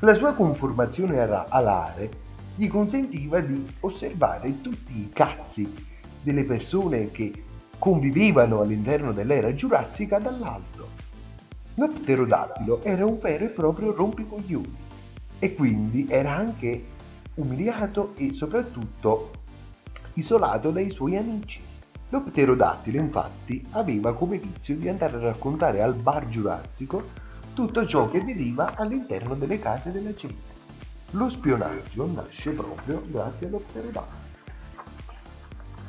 La 0.00 0.14
sua 0.14 0.32
conformazione 0.32 1.20
alare 1.20 2.10
gli 2.54 2.66
consentiva 2.66 3.40
di 3.40 3.62
osservare 3.80 4.62
tutti 4.62 5.00
i 5.00 5.10
cazzi 5.12 5.70
delle 6.22 6.44
persone 6.44 7.10
che 7.10 7.44
convivevano 7.78 8.60
all'interno 8.60 9.12
dell'era 9.12 9.52
giurassica 9.52 10.18
dall'alto. 10.18 10.88
Lo 11.74 11.88
pterodattilo 11.88 12.82
era 12.84 13.04
un 13.04 13.18
vero 13.20 13.44
e 13.44 13.48
proprio 13.48 13.94
rompicoglioni 13.94 14.76
e 15.38 15.54
quindi 15.54 16.06
era 16.08 16.36
anche 16.36 16.84
umiliato 17.34 18.14
e 18.16 18.32
soprattutto 18.32 19.30
isolato 20.14 20.70
dai 20.70 20.88
suoi 20.88 21.18
amici. 21.18 21.69
Lo 22.10 22.20
pterodattilo 22.20 23.00
infatti 23.00 23.64
aveva 23.72 24.14
come 24.14 24.38
vizio 24.38 24.76
di 24.76 24.88
andare 24.88 25.16
a 25.16 25.20
raccontare 25.20 25.80
al 25.80 25.94
bar 25.94 26.28
giurassico 26.28 27.02
tutto 27.54 27.86
ciò 27.86 28.08
che 28.10 28.20
vedeva 28.20 28.74
all'interno 28.76 29.34
delle 29.34 29.58
case 29.58 29.92
della 29.92 30.12
gente. 30.14 30.58
Lo 31.12 31.28
spionaggio 31.28 32.06
nasce 32.12 32.50
proprio 32.50 33.02
grazie 33.06 33.46
allo 33.46 33.58
pterodattilo. 33.58 34.28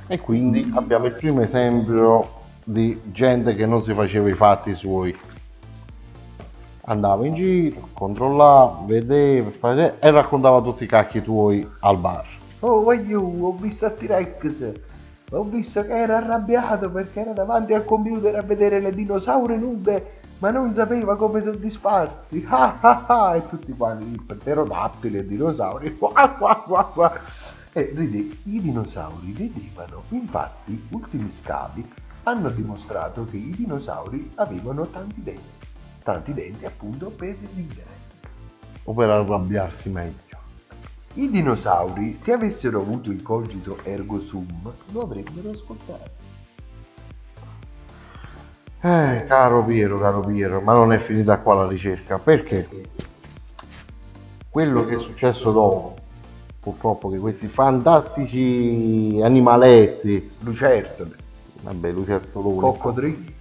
e 0.08 0.20
quindi 0.20 0.72
abbiamo 0.76 1.06
il 1.06 1.14
primo 1.14 1.42
esempio 1.42 2.40
di 2.64 3.00
gente 3.12 3.54
che 3.54 3.66
non 3.66 3.84
si 3.84 3.94
faceva 3.94 4.30
i 4.30 4.34
fatti 4.34 4.76
suoi 4.76 5.16
andava 6.86 7.26
in 7.26 7.34
giro 7.34 7.90
controllava 7.94 8.84
vedeva 8.86 9.50
e 10.00 10.12
raccontava 10.12 10.62
tutti 10.62 10.84
i 10.84 10.88
cacchi 10.88 11.22
tuoi 11.22 11.68
al 11.80 11.98
bar 11.98 12.40
Oh, 12.64 12.84
voglio, 12.84 13.22
ho 13.22 13.56
visto 13.56 13.88
a 13.88 13.90
T-Rex. 13.90 14.72
Ho 15.34 15.44
visto 15.44 15.86
che 15.86 15.96
era 15.98 16.18
arrabbiato 16.18 16.92
perché 16.92 17.22
era 17.22 17.32
davanti 17.32 17.74
al 17.74 17.86
computer 17.86 18.36
a 18.36 18.42
vedere 18.42 18.82
le 18.82 18.94
dinosauri 18.94 19.58
nude, 19.58 20.20
ma 20.40 20.52
non 20.52 20.74
sapeva 20.74 21.16
come 21.16 21.42
soddisfarsi. 21.42 22.46
Ah 22.52 22.78
ah 22.82 23.06
ah! 23.08 23.36
E 23.38 23.48
tutti 23.48 23.72
quanti, 23.72 24.12
il 24.12 24.22
pterodattilo 24.22 25.20
e 25.20 25.26
dinosauri. 25.26 25.96
Qua, 25.98 26.30
qua, 26.38 26.56
qua, 26.56 26.84
qua. 26.84 27.14
E 27.72 27.92
vedi, 27.94 28.42
i 28.44 28.60
dinosauri 28.60 29.32
vedevano, 29.32 30.04
infatti 30.10 30.88
ultimi 30.90 31.32
scavi 31.32 31.94
hanno 32.24 32.50
dimostrato 32.50 33.24
che 33.24 33.38
i 33.38 33.52
dinosauri 33.56 34.32
avevano 34.36 34.86
tanti 34.88 35.24
denti, 35.24 35.66
tanti 36.04 36.34
denti 36.34 36.66
appunto 36.66 37.10
per 37.10 37.38
ridere. 37.56 38.00
O 38.84 38.94
per 38.94 39.10
arrabbiarsi 39.10 39.90
meglio. 39.90 40.31
I 41.14 41.30
dinosauri, 41.30 42.16
se 42.16 42.32
avessero 42.32 42.80
avuto 42.80 43.12
il 43.12 43.22
cogito 43.22 43.80
ergo 43.84 44.22
sum, 44.22 44.72
lo 44.92 45.02
avrebbero 45.02 45.50
ascoltato. 45.50 46.10
Eh, 48.80 49.26
caro 49.28 49.64
Piero, 49.66 50.00
caro 50.00 50.22
Piero, 50.22 50.62
ma 50.62 50.74
non 50.74 50.94
è 50.94 51.00
finita 51.00 51.40
qua 51.40 51.56
la 51.56 51.68
ricerca. 51.68 52.18
Perché? 52.18 52.68
Quello 54.50 54.86
che 54.86 54.96
è 54.96 55.00
successo 55.00 55.52
dopo, 55.52 55.96
purtroppo 56.60 57.10
che 57.10 57.18
questi 57.18 57.48
fantastici 57.48 59.20
animaletti, 59.22 60.32
Lucertole, 60.40 61.16
vabbè, 61.62 61.92
lucertoloni, 61.92 62.58
coccodrilli, 62.58 63.36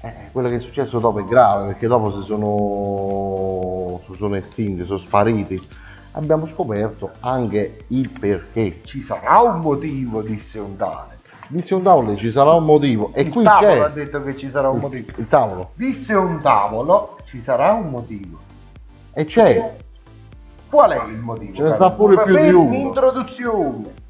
eh, 0.00 0.14
quello 0.32 0.48
che 0.48 0.56
è 0.56 0.60
successo 0.60 0.98
dopo 0.98 1.20
è 1.20 1.24
grave 1.24 1.68
perché 1.68 1.86
dopo 1.86 2.10
si 2.10 2.26
sono, 2.26 4.00
si 4.06 4.16
sono 4.16 4.34
estinti, 4.36 4.84
sono 4.84 4.98
spariti. 4.98 5.82
Abbiamo 6.16 6.46
scoperto 6.46 7.10
anche 7.20 7.84
il 7.88 8.08
perché. 8.08 8.82
ci 8.84 9.02
sarà 9.02 9.40
un 9.40 9.60
motivo, 9.60 10.22
disse 10.22 10.60
un 10.60 10.76
tale. 10.76 11.18
Disse 11.48 11.74
un 11.74 11.82
tavolo, 11.82 12.16
ci 12.16 12.30
sarà 12.30 12.52
un 12.52 12.64
motivo. 12.64 13.10
E 13.12 13.22
il 13.22 13.30
qui 13.30 13.42
tavolo 13.42 13.84
ha 13.84 13.86
c'è 13.88 13.92
detto 13.92 14.22
che 14.22 14.36
ci 14.36 14.48
sarà 14.48 14.68
un 14.70 14.78
motivo. 14.78 15.12
il 15.16 15.26
tavolo. 15.28 15.70
Disse 15.74 16.14
un 16.14 16.38
tavolo, 16.40 17.18
ci 17.24 17.40
sarà 17.40 17.72
un 17.72 17.90
motivo. 17.90 18.38
E 19.12 19.24
c'è. 19.24 19.76
Qual 20.70 20.90
è 20.92 21.04
il 21.08 21.18
motivo? 21.18 21.54
Ce 21.54 21.62
ne 21.64 21.74
sta 21.74 21.90
pure 21.90 22.22
più 22.22 22.36
di 22.36 22.48
uno. 22.52 22.74
Introduzione. 22.74 24.02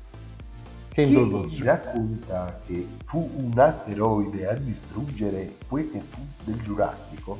Che 0.90 1.04
Chi 1.04 1.14
introduzione. 1.18 1.70
racconta 1.70 2.60
che 2.66 2.86
fu 3.06 3.30
un 3.36 3.58
asteroide 3.58 4.46
a 4.46 4.54
distruggere 4.54 5.56
quel 5.66 5.90
che 5.90 6.00
fu 6.00 6.20
del 6.44 6.60
Giurassico, 6.60 7.38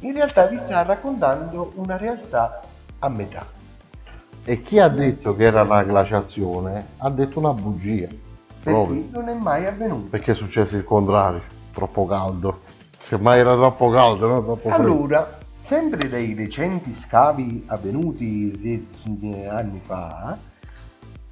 in 0.00 0.12
realtà 0.12 0.46
vi 0.46 0.58
sta 0.58 0.82
raccontando 0.82 1.72
una 1.76 1.96
realtà 1.96 2.60
a 2.98 3.08
metà. 3.08 3.58
E 4.44 4.62
chi 4.62 4.78
ha 4.78 4.88
detto 4.88 5.36
che 5.36 5.44
era 5.44 5.62
una 5.62 5.82
glaciazione 5.82 6.86
ha 6.98 7.10
detto 7.10 7.38
una 7.38 7.52
bugia. 7.52 8.08
Proprio. 8.62 9.02
Perché 9.02 9.18
non 9.18 9.28
è 9.28 9.34
mai 9.34 9.66
avvenuto. 9.66 10.08
Perché 10.08 10.32
è 10.32 10.34
successo 10.34 10.76
il 10.76 10.84
contrario. 10.84 11.40
Troppo 11.72 12.06
caldo. 12.06 12.60
Semmai 12.98 13.38
era 13.38 13.54
troppo 13.54 13.90
caldo, 13.90 14.28
no? 14.28 14.42
Troppo 14.42 14.68
freddo. 14.70 14.82
Allora, 14.82 15.38
sempre 15.60 16.08
dai 16.08 16.34
recenti 16.34 16.94
scavi 16.94 17.64
avvenuti 17.66 18.56
se- 18.56 18.86
anni 19.48 19.80
fa, 19.82 20.36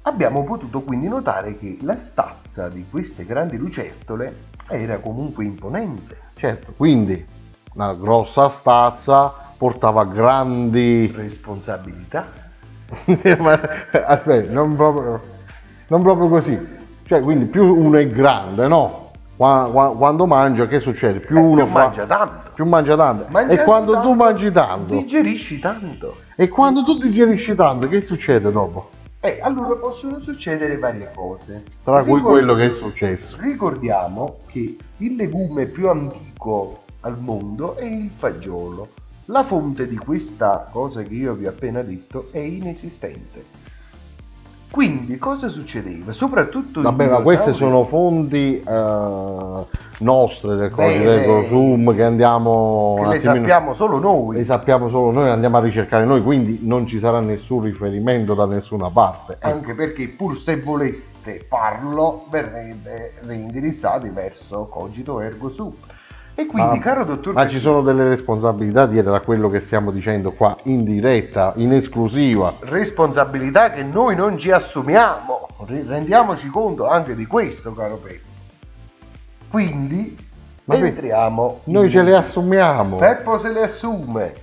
abbiamo 0.03 0.43
potuto 0.43 0.81
quindi 0.81 1.07
notare 1.07 1.57
che 1.57 1.77
la 1.81 1.95
stazza 1.95 2.67
di 2.69 2.85
queste 2.89 3.25
grandi 3.25 3.57
lucertole 3.57 4.47
era 4.67 4.97
comunque 4.99 5.43
imponente. 5.45 6.17
Certo, 6.35 6.73
quindi 6.75 7.25
una 7.73 7.93
grossa 7.93 8.49
stazza 8.49 9.33
portava 9.57 10.05
grandi... 10.05 11.11
Responsabilità. 11.13 12.47
Aspetta, 13.91 14.51
non 14.51 14.75
proprio, 14.75 15.19
non 15.87 16.01
proprio 16.01 16.27
così. 16.27 16.77
Cioè, 17.05 17.21
quindi 17.21 17.45
più 17.45 17.63
uno 17.75 17.97
è 17.97 18.07
grande, 18.07 18.67
no? 18.67 19.11
Qua- 19.35 19.69
qua- 19.71 19.95
Quando 19.95 20.25
mangia, 20.25 20.67
che 20.67 20.79
succede? 20.79 21.19
Più 21.19 21.37
Eh, 21.37 21.41
uno 21.41 21.63
più 21.63 21.71
fa- 21.73 21.79
mangia 21.79 22.05
tanto. 22.05 22.49
più 22.53 22.65
mangia 22.65 22.95
tanto. 22.95 23.25
Mangiando 23.29 23.61
e 23.61 23.65
quando 23.65 23.91
tu 23.93 23.97
tanto, 24.01 24.15
mangi 24.15 24.51
tanto, 24.51 24.93
Digerisci 24.93 25.59
tanto. 25.59 26.13
e 26.35 26.47
quando 26.49 26.83
tu 26.83 26.97
digerisci 26.97 27.55
tanto, 27.55 27.87
che 27.87 28.01
succede 28.01 28.51
dopo? 28.51 28.89
E 29.21 29.39
allora 29.41 29.75
possono 29.75 30.19
succedere 30.19 30.77
varie 30.77 31.09
cose. 31.13 31.63
Tra 31.83 32.03
cui 32.03 32.15
Ricor- 32.15 32.31
quello 32.31 32.53
che 32.53 32.65
è 32.67 32.69
successo. 32.69 33.37
Ricordiamo 33.39 34.37
che 34.47 34.77
il 34.97 35.15
legume 35.15 35.65
più 35.65 35.89
antico 35.89 36.83
al 37.01 37.17
mondo 37.19 37.75
è 37.77 37.85
il 37.85 38.09
fagiolo. 38.15 38.87
La 39.31 39.43
fonte 39.43 39.87
di 39.87 39.95
questa 39.95 40.67
cosa 40.71 41.03
che 41.03 41.13
io 41.13 41.33
vi 41.35 41.45
ho 41.45 41.49
appena 41.49 41.83
detto 41.83 42.29
è 42.31 42.39
inesistente. 42.39 43.45
Quindi 44.71 45.19
cosa 45.19 45.49
succedeva? 45.49 46.13
Soprattutto 46.13 46.81
Vabbè, 46.81 47.09
ma 47.09 47.21
queste 47.21 47.53
sono 47.53 47.83
fonti 47.83 48.59
eh, 48.59 49.65
nostre 49.99 50.55
del 50.55 50.71
codice 50.71 51.03
del 51.03 51.45
Zoom 51.47 51.93
che 51.93 52.03
andiamo 52.03 52.95
che 52.95 53.07
le 53.07 53.15
attimino- 53.17 53.35
sappiamo 53.35 53.73
solo 53.75 53.99
noi. 53.99 54.37
le 54.37 54.45
sappiamo 54.45 54.89
solo 54.89 55.11
noi, 55.11 55.29
andiamo 55.29 55.57
a 55.57 55.61
ricercare 55.61 56.05
noi, 56.05 56.23
quindi 56.23 56.61
non 56.63 56.87
ci 56.87 56.97
sarà 56.97 57.19
nessun 57.19 57.61
riferimento 57.61 58.33
da 58.33 58.47
nessuna 58.47 58.89
parte. 58.89 59.33
Ecco. 59.33 59.47
Anche 59.47 59.75
perché 59.75 60.07
pur 60.07 60.39
se 60.39 60.59
voleste 60.59 61.45
farlo 61.47 62.25
verrete 62.31 63.13
reindirizzati 63.21 64.09
verso 64.09 64.65
cogito 64.65 65.19
ergo 65.19 65.51
sum. 65.51 65.73
E 66.39 66.45
quindi, 66.45 66.77
Ma- 66.77 66.81
caro 66.81 67.03
dottor 67.03 67.33
Ma 67.33 67.49
ci 67.49 67.59
sono 67.59 67.81
delle 67.81 68.07
responsabilità 68.07 68.85
dietro 68.85 69.13
a 69.13 69.19
quello 69.19 69.49
che 69.49 69.59
stiamo 69.59 69.91
dicendo 69.91 70.31
qua, 70.31 70.55
in 70.63 70.85
diretta, 70.85 71.51
in 71.57 71.73
esclusiva. 71.73 72.55
responsabilità 72.61 73.71
che 73.71 73.83
noi 73.83 74.15
non 74.15 74.37
ci 74.37 74.49
assumiamo. 74.49 75.49
Re- 75.67 75.83
Rendiamoci 75.85 76.47
conto 76.47 76.87
anche 76.87 77.13
di 77.13 77.25
questo, 77.25 77.73
caro 77.73 77.97
Peppo. 77.97 78.27
Quindi 79.49 80.15
Ma 80.63 80.75
entriamo. 80.75 81.59
Noi 81.65 81.89
ce 81.89 82.03
le 82.03 82.15
assumiamo. 82.15 82.95
Peppo 82.95 83.37
se 83.37 83.51
le 83.51 83.63
assume. 83.63 84.33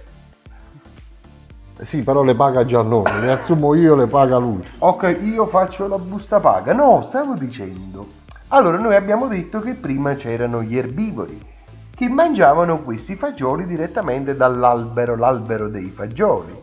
Sì, 1.83 2.03
però 2.03 2.23
le 2.23 2.35
paga 2.35 2.67
già 2.67 2.83
noi, 2.83 3.11
le 3.23 3.33
assumo 3.33 3.73
io, 3.73 3.95
le 3.95 4.07
paga 4.07 4.37
lui. 4.37 4.63
Ok, 4.81 5.19
io 5.23 5.47
faccio 5.47 5.89
la 5.89 5.97
busta 5.99 6.41
paga. 6.41 6.75
No, 6.75 7.03
stavo 7.09 7.33
dicendo. 7.33 8.07
Allora, 8.49 8.77
noi 8.77 8.95
abbiamo 8.95 9.29
detto 9.29 9.61
che 9.61 9.73
prima 9.73 10.15
c'erano 10.15 10.63
gli 10.63 10.77
erbivori 10.77 11.55
che 11.97 12.09
mangiavano 12.09 12.83
questi 12.83 13.17
fagioli 13.17 13.67
direttamente 13.67 14.37
dall'albero, 14.37 15.17
l'albero 15.17 15.69
dei 15.69 15.89
fagioli. 15.89 16.61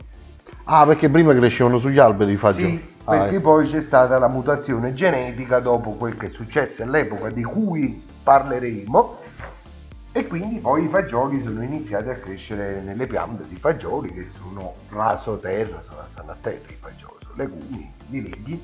Ah, 0.65 0.86
perché 0.86 1.10
prima 1.10 1.34
crescevano 1.34 1.80
sugli 1.80 1.98
alberi 1.98 2.34
i 2.34 2.38
fagioli. 2.38 2.78
Sì, 2.78 2.91
Ah, 3.06 3.17
perché 3.17 3.36
ecco. 3.36 3.50
poi 3.50 3.67
c'è 3.67 3.82
stata 3.82 4.17
la 4.17 4.30
mutazione 4.30 4.93
genetica 4.93 5.60
dopo 5.60 5.91
quel 5.96 6.15
che 6.15 6.28
è 6.28 6.30
successo 6.30 6.84
all'epoca 6.84 7.30
di 7.32 7.43
cui 7.43 8.02
parleremo 8.24 9.17
e 10.13 10.28
quindi 10.28 10.60
poi 10.60 10.86
i 10.86 10.88
fagioli 10.88 11.41
sono 11.41 11.63
iniziati 11.63 12.08
a 12.10 12.15
crescere 12.15 12.80
nelle 12.82 13.06
piante 13.08 13.43
di 13.50 13.56
fagioli 13.56 14.13
che 14.13 14.30
sono 14.39 14.76
raso 14.89 15.36
terra, 15.36 15.82
sono 15.82 16.04
stanno 16.10 16.32
a 16.32 16.38
terra 16.39 16.69
i 16.69 16.78
fagioli, 16.80 17.15
sono 17.24 17.34
legumi, 17.36 17.91
li 18.08 18.22
leghi, 18.22 18.63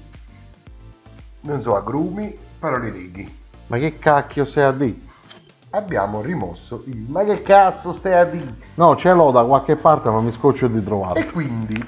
non 1.42 1.62
so 1.62 1.76
agrumi, 1.76 2.38
però 2.60 2.78
li 2.78 2.92
leghi. 2.92 3.38
Ma 3.68 3.78
che 3.78 4.00
cacchio 4.00 4.46
sei 4.46 4.64
a 4.64 4.72
dire? 4.72 5.08
Abbiamo 5.72 6.22
rimosso 6.22 6.82
il 6.88 7.06
ma 7.08 7.24
che 7.24 7.44
cazzo 7.44 7.94
stai 7.94 8.14
a 8.14 8.26
dire? 8.26 8.56
No, 8.74 8.96
ce 8.96 9.14
l'ho 9.14 9.30
da 9.30 9.44
qualche 9.44 9.76
parte, 9.76 10.10
ma 10.10 10.20
mi 10.20 10.32
scoccio 10.32 10.68
di 10.68 10.84
trovarlo. 10.84 11.20
E 11.20 11.30
quindi 11.30 11.86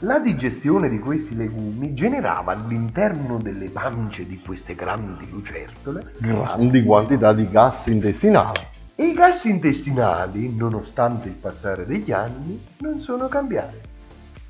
la 0.00 0.20
digestione 0.20 0.88
di 0.88 1.00
questi 1.00 1.34
legumi 1.34 1.92
generava 1.92 2.52
all'interno 2.52 3.38
delle 3.38 3.68
pance 3.68 4.24
di 4.28 4.40
queste 4.40 4.76
grandi 4.76 5.28
lucertole 5.28 6.12
Grandi 6.18 6.84
quantità 6.84 7.32
di 7.32 7.50
gas 7.50 7.86
intestinali. 7.86 8.60
e 8.94 9.06
i 9.06 9.12
gas 9.12 9.42
intestinali, 9.46 10.54
nonostante 10.54 11.26
il 11.26 11.34
passare 11.34 11.84
degli 11.84 12.12
anni, 12.12 12.64
non 12.78 13.00
sono 13.00 13.26
cambiati. 13.26 13.80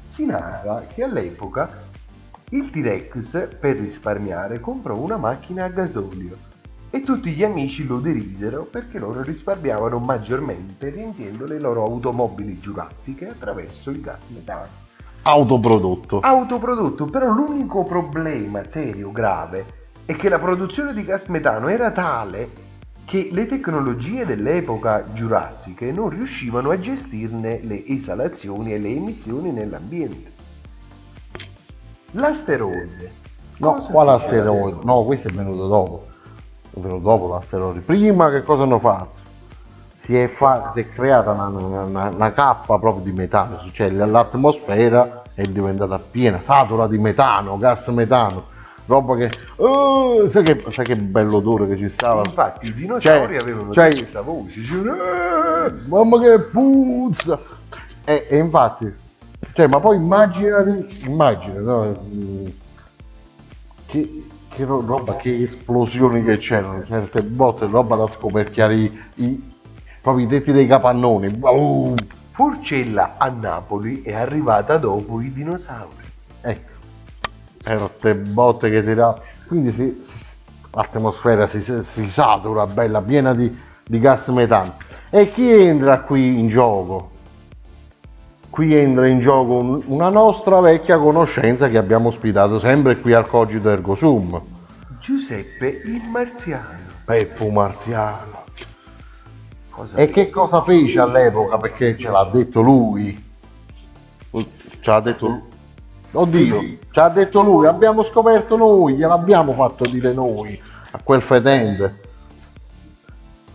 Si 0.06 0.26
narra 0.26 0.84
che 0.86 1.02
all'epoca 1.02 1.66
il 2.50 2.68
T-Rex, 2.68 3.56
per 3.58 3.78
risparmiare, 3.78 4.60
comprò 4.60 4.98
una 4.98 5.16
macchina 5.16 5.64
a 5.64 5.68
gasolio 5.68 6.47
e 6.90 7.02
tutti 7.02 7.30
gli 7.32 7.44
amici 7.44 7.86
lo 7.86 7.98
derisero 7.98 8.64
perché 8.64 8.98
loro 8.98 9.22
risparmiavano 9.22 9.98
maggiormente 9.98 10.88
riempiendo 10.88 11.44
le 11.44 11.60
loro 11.60 11.84
automobili 11.84 12.58
giurassiche 12.60 13.28
attraverso 13.28 13.90
il 13.90 14.00
gas 14.00 14.22
metano. 14.28 14.86
Autoprodotto. 15.22 16.20
autoprodotto, 16.20 17.04
però 17.04 17.30
l'unico 17.30 17.84
problema 17.84 18.64
serio, 18.64 19.12
grave, 19.12 19.64
è 20.06 20.16
che 20.16 20.30
la 20.30 20.38
produzione 20.38 20.94
di 20.94 21.04
gas 21.04 21.24
metano 21.24 21.68
era 21.68 21.90
tale 21.90 22.66
che 23.04 23.28
le 23.30 23.46
tecnologie 23.46 24.24
dell'epoca 24.24 25.04
giurassiche 25.12 25.92
non 25.92 26.08
riuscivano 26.08 26.70
a 26.70 26.78
gestirne 26.78 27.60
le 27.62 27.84
esalazioni 27.86 28.72
e 28.72 28.78
le 28.78 28.88
emissioni 28.88 29.50
nell'ambiente. 29.50 30.32
L'asteroide. 32.12 33.12
No, 33.58 33.80
quale 33.90 34.12
asteroide? 34.12 34.44
l'asteroide? 34.44 34.84
No, 34.84 35.04
questo 35.04 35.28
è 35.28 35.30
venuto 35.30 35.66
dopo. 35.68 36.06
Venuto 36.70 37.00
dopo 37.02 37.28
l'asteroide. 37.34 37.80
Prima 37.80 38.30
che 38.30 38.42
cosa 38.42 38.62
hanno 38.62 38.78
fatto? 38.78 39.16
Si 40.00 40.16
è, 40.16 40.26
fa- 40.28 40.70
si 40.72 40.80
è 40.80 40.88
creata 40.88 41.32
una, 41.32 41.46
una- 41.48 42.08
una- 42.08 42.32
cappa 42.32 42.78
proprio 42.78 43.02
di 43.04 43.12
metano, 43.12 43.58
cioè 43.72 43.90
l'atmosfera 43.90 45.22
è 45.34 45.42
diventata 45.42 45.98
piena, 45.98 46.40
satura 46.40 46.86
di 46.86 46.96
metano, 46.98 47.58
gas 47.58 47.86
metano, 47.88 48.44
roba 48.86 49.16
che... 49.16 49.30
Oh, 49.56 50.30
sai, 50.30 50.44
che 50.44 50.64
sai 50.70 50.84
che 50.86 50.96
bello 50.96 51.36
odore 51.36 51.66
che 51.68 51.76
ci 51.76 51.90
stava? 51.90 52.22
Infatti 52.24 52.66
i 52.68 52.72
dinosauri 52.74 53.34
Cioè, 53.34 53.42
avevano 53.42 53.72
cioè- 53.72 53.90
questa 53.90 54.20
voce, 54.22 54.60
dicevano, 54.60 54.94
"Eh!" 54.94 55.72
Mamma 55.88 56.18
che 56.20 56.38
puzza! 56.40 57.38
E, 58.04 58.26
e 58.30 58.36
infatti 58.38 58.90
Cioè, 59.52 59.66
ma 59.66 59.78
poi 59.78 59.96
immaginati, 59.96 61.02
immagina, 61.06 61.60
no? 61.60 61.84
Mm, 62.02 62.46
Che, 63.86 64.22
che 64.58 64.64
ro- 64.64 64.84
roba, 64.84 65.14
che 65.14 65.44
esplosioni 65.44 66.24
che 66.24 66.36
c'erano, 66.38 66.84
certe 66.84 67.22
botte, 67.22 67.66
roba 67.66 67.94
da 67.94 68.08
scoperchiare 68.08 68.74
i, 68.74 69.00
i- 69.14 69.50
proprio 70.00 70.24
i 70.26 70.28
tetti 70.28 70.50
dei 70.50 70.66
capannoni. 70.66 71.28
Boom! 71.28 71.94
Forcella 72.32 73.14
a 73.18 73.28
Napoli 73.28 74.02
è 74.02 74.14
arrivata 74.14 74.76
dopo 74.76 75.20
i 75.20 75.32
dinosauri. 75.32 76.04
Ecco, 76.40 77.88
ste 77.98 78.14
botte 78.16 78.68
che 78.68 78.82
ti 78.84 78.94
dà. 78.94 79.16
Quindi 79.46 79.70
si- 79.70 80.02
si- 80.04 80.24
l'atmosfera 80.72 81.46
si, 81.46 81.60
si 81.62 82.10
satura, 82.10 82.66
bella, 82.66 83.00
piena 83.00 83.34
di, 83.34 83.56
di 83.84 84.00
gas 84.00 84.26
metano. 84.28 84.74
E 85.10 85.30
chi 85.30 85.48
entra 85.52 86.00
qui 86.00 86.36
in 86.36 86.48
gioco? 86.48 87.10
Qui 88.50 88.74
entra 88.74 89.06
in 89.06 89.20
gioco 89.20 89.54
un- 89.54 89.82
una 89.86 90.08
nostra 90.08 90.60
vecchia 90.60 90.98
conoscenza 90.98 91.68
che 91.68 91.76
abbiamo 91.78 92.08
ospitato 92.08 92.58
sempre 92.58 92.96
qui 92.96 93.12
al 93.12 93.26
Cogito 93.26 93.68
Ergo 93.70 93.94
Sum, 93.94 94.40
Giuseppe 95.00 95.82
il 95.84 96.02
Marziano. 96.10 96.86
Peppo 97.04 97.48
Marziano. 97.50 98.44
Cosa 99.70 99.96
E 99.96 100.10
che 100.10 100.28
cosa 100.28 100.62
fece 100.62 100.98
all'epoca? 100.98 101.56
Perché 101.56 101.96
ce 101.96 102.10
l'ha 102.10 102.28
detto 102.32 102.60
lui. 102.60 103.26
Ce 104.32 104.90
l'ha 104.90 105.00
detto 105.00 105.26
lui. 105.26 105.42
Oddio, 106.10 106.60
ce 106.60 107.00
l'ha 107.00 107.08
detto 107.10 107.42
lui, 107.42 107.66
abbiamo 107.66 108.02
scoperto 108.02 108.56
noi, 108.56 108.94
gliel'abbiamo 108.94 109.52
fatto 109.52 109.84
dire 109.84 110.12
noi 110.12 110.60
a 110.90 111.00
quel 111.02 111.20
fedente. 111.22 112.00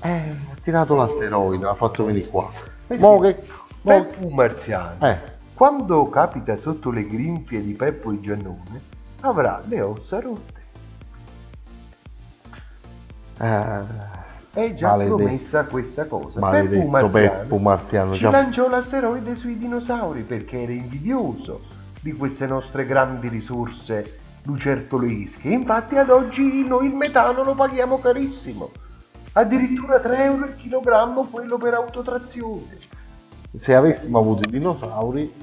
Eh, 0.02 0.10
ha 0.10 0.56
tirato 0.62 0.96
l'asteroide, 0.96 1.64
l'ha 1.66 1.74
fatto 1.74 2.06
venire 2.06 2.28
qua. 2.28 2.50
Mo 2.98 3.20
che... 3.20 3.42
Peppo 3.84 4.30
Marziano. 4.30 5.06
Eh, 5.06 5.18
Quando 5.54 6.10
capita 6.10 6.56
sotto 6.56 6.90
le 6.90 7.06
grinfie 7.06 7.62
di 7.64 7.74
Peppo 7.74 8.12
il 8.12 8.20
Giannone, 8.20 8.82
avrà 9.22 9.62
le 9.68 9.82
ossa 9.82 10.20
rotte. 10.20 10.62
eh, 13.40 14.12
È 14.54 14.74
già 14.76 14.90
Maledetto. 14.92 15.16
promessa 15.18 15.66
questa 15.66 16.06
cosa. 16.06 16.40
Peppo 16.40 16.46
maledetto 16.46 16.88
Marziano 16.88 17.12
Peppo 17.40 17.58
Marziano. 17.58 18.14
ci 18.14 18.20
già- 18.22 18.30
lanciò 18.32 18.70
l'asteroide 18.70 19.36
sui 19.36 19.58
dinosauri 19.58 20.22
perché 20.22 20.62
era 20.62 20.72
invidioso 20.72 21.62
di 22.00 22.14
queste 22.14 22.46
nostre 22.46 22.86
grandi 22.86 23.28
risorse 23.30 24.20
lucertolesche. 24.44 25.50
Infatti 25.50 25.98
ad 25.98 26.10
oggi 26.10 26.64
noi 26.68 26.88
il 26.88 26.94
metano 26.96 27.44
lo 27.44 27.54
paghiamo 27.56 27.98
carissimo. 28.00 28.70
Addirittura 29.34 30.00
3 30.00 30.24
euro 30.26 30.46
il 30.46 30.56
chilogrammo 30.56 31.24
quello 31.26 31.58
per 31.58 31.74
autotrazione. 31.74 32.78
Se 33.58 33.76
avessimo 33.76 34.20
avuto 34.20 34.48
i 34.48 34.52
dinosauri 34.52 35.34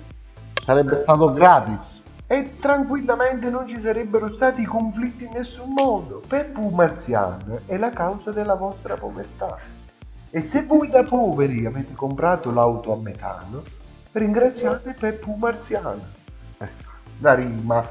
sarebbe 0.65 0.97
stato 0.97 1.33
gratis. 1.33 2.03
E 2.27 2.57
tranquillamente 2.61 3.51
non 3.51 3.67
ci 3.67 3.81
sarebbero 3.81 4.33
stati 4.33 4.65
conflitti 4.65 5.25
in 5.25 5.31
nessun 5.33 5.73
modo. 5.73 6.23
Peppo 6.27 6.69
Marziano 6.69 7.61
è 7.67 7.77
la 7.77 7.91
causa 7.91 8.31
della 8.31 8.55
vostra 8.55 8.95
povertà. 8.95 9.59
E 10.31 10.41
se 10.41 10.65
voi 10.65 10.89
da 10.89 11.03
poveri 11.03 11.67
avete 11.67 11.95
comprato 11.95 12.53
l'auto 12.53 12.93
a 12.93 12.97
metano, 12.97 13.63
ringraziate 14.13 14.93
Peppo 14.93 15.35
Marziano. 15.35 15.99
Ecco, 16.59 16.91
la 17.19 17.35
rima. 17.35 17.85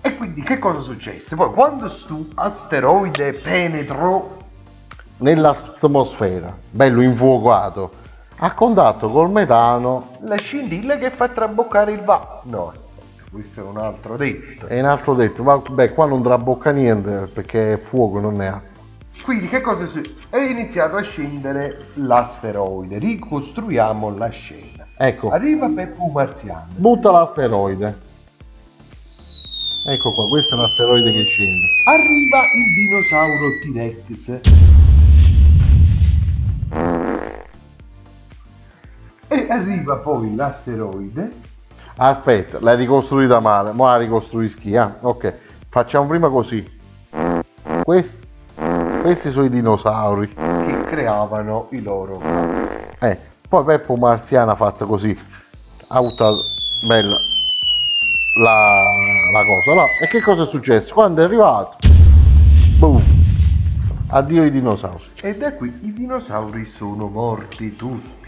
E 0.00 0.16
quindi 0.16 0.42
che 0.42 0.58
cosa 0.58 0.80
successe? 0.80 1.36
Poi 1.36 1.50
quando 1.50 1.88
stu 1.88 2.28
asteroide 2.34 3.34
penetrò 3.34 4.40
Nell'atmosfera, 5.22 6.52
bello 6.68 7.00
infuocato, 7.00 7.92
a 8.36 8.52
contatto 8.54 9.08
col 9.10 9.30
metano 9.30 10.16
la 10.22 10.36
scintilla 10.36 10.96
che 10.98 11.10
fa 11.10 11.28
traboccare 11.28 11.92
il 11.92 12.00
va. 12.00 12.40
No, 12.44 12.72
questo 13.30 13.60
è 13.60 13.62
un 13.62 13.78
altro 13.78 14.16
detto. 14.16 14.66
E 14.66 14.80
un 14.80 14.86
altro 14.86 15.14
detto, 15.14 15.42
vabbè, 15.42 15.92
qua 15.94 16.06
non 16.06 16.22
trabocca 16.22 16.70
niente 16.70 17.30
perché 17.32 17.74
è 17.74 17.78
fuoco, 17.78 18.18
non 18.20 18.42
è 18.42 18.46
acqua. 18.46 18.70
Quindi 19.24 19.48
che 19.48 19.60
cosa 19.60 19.86
succede? 19.86 20.16
È 20.30 20.38
iniziato 20.38 20.96
a 20.96 21.02
scendere 21.02 21.76
l'asteroide, 21.94 22.98
ricostruiamo 22.98 24.16
la 24.16 24.28
scena. 24.30 24.86
Ecco, 24.98 25.30
Arriva 25.30 25.68
Peppo 25.68 26.08
Marziano. 26.12 26.66
butta 26.74 27.10
l'asteroide. 27.12 28.10
Ecco 29.84 30.12
qua, 30.12 30.28
questo 30.28 30.54
è 30.54 30.58
l'asteroide 30.58 31.12
che 31.12 31.24
scende. 31.24 31.66
Arriva 31.86 32.40
il 32.54 32.74
dinosauro 32.74 33.48
T-Rex. 33.62 34.71
E 39.32 39.46
arriva 39.48 39.96
poi 39.96 40.34
l'asteroide. 40.34 41.30
Aspetta, 41.96 42.58
l'hai 42.60 42.76
ricostruita 42.76 43.40
male, 43.40 43.72
ma 43.72 43.92
la 43.92 43.96
ricostruischi, 43.96 44.76
ah, 44.76 44.94
ok. 45.00 45.34
Facciamo 45.70 46.06
prima 46.06 46.28
così. 46.28 46.62
Questi, 47.82 48.16
questi 49.00 49.30
sono 49.30 49.46
i 49.46 49.48
dinosauri. 49.48 50.28
che 50.28 50.80
creavano 50.86 51.68
i 51.70 51.80
loro 51.80 52.18
gas. 52.18 52.70
Eh, 53.00 53.18
poi 53.48 53.64
Peppo 53.64 53.96
Marziano 53.96 54.50
ha 54.50 54.54
fatto 54.54 54.84
così. 54.84 55.18
Ha 55.88 55.98
buttato, 55.98 56.36
bella, 56.86 57.16
la, 58.42 58.82
la 59.32 59.44
cosa. 59.46 59.74
No, 59.80 59.86
e 60.02 60.08
che 60.08 60.20
cosa 60.20 60.42
è 60.42 60.46
successo? 60.46 60.92
Quando 60.92 61.22
è 61.22 61.24
arrivato, 61.24 61.78
boom, 62.78 63.02
addio 64.08 64.44
i 64.44 64.50
dinosauri. 64.50 65.04
E 65.22 65.34
da 65.38 65.54
qui 65.54 65.68
i 65.84 65.92
dinosauri 65.94 66.66
sono 66.66 67.06
morti 67.08 67.74
tutti. 67.76 68.21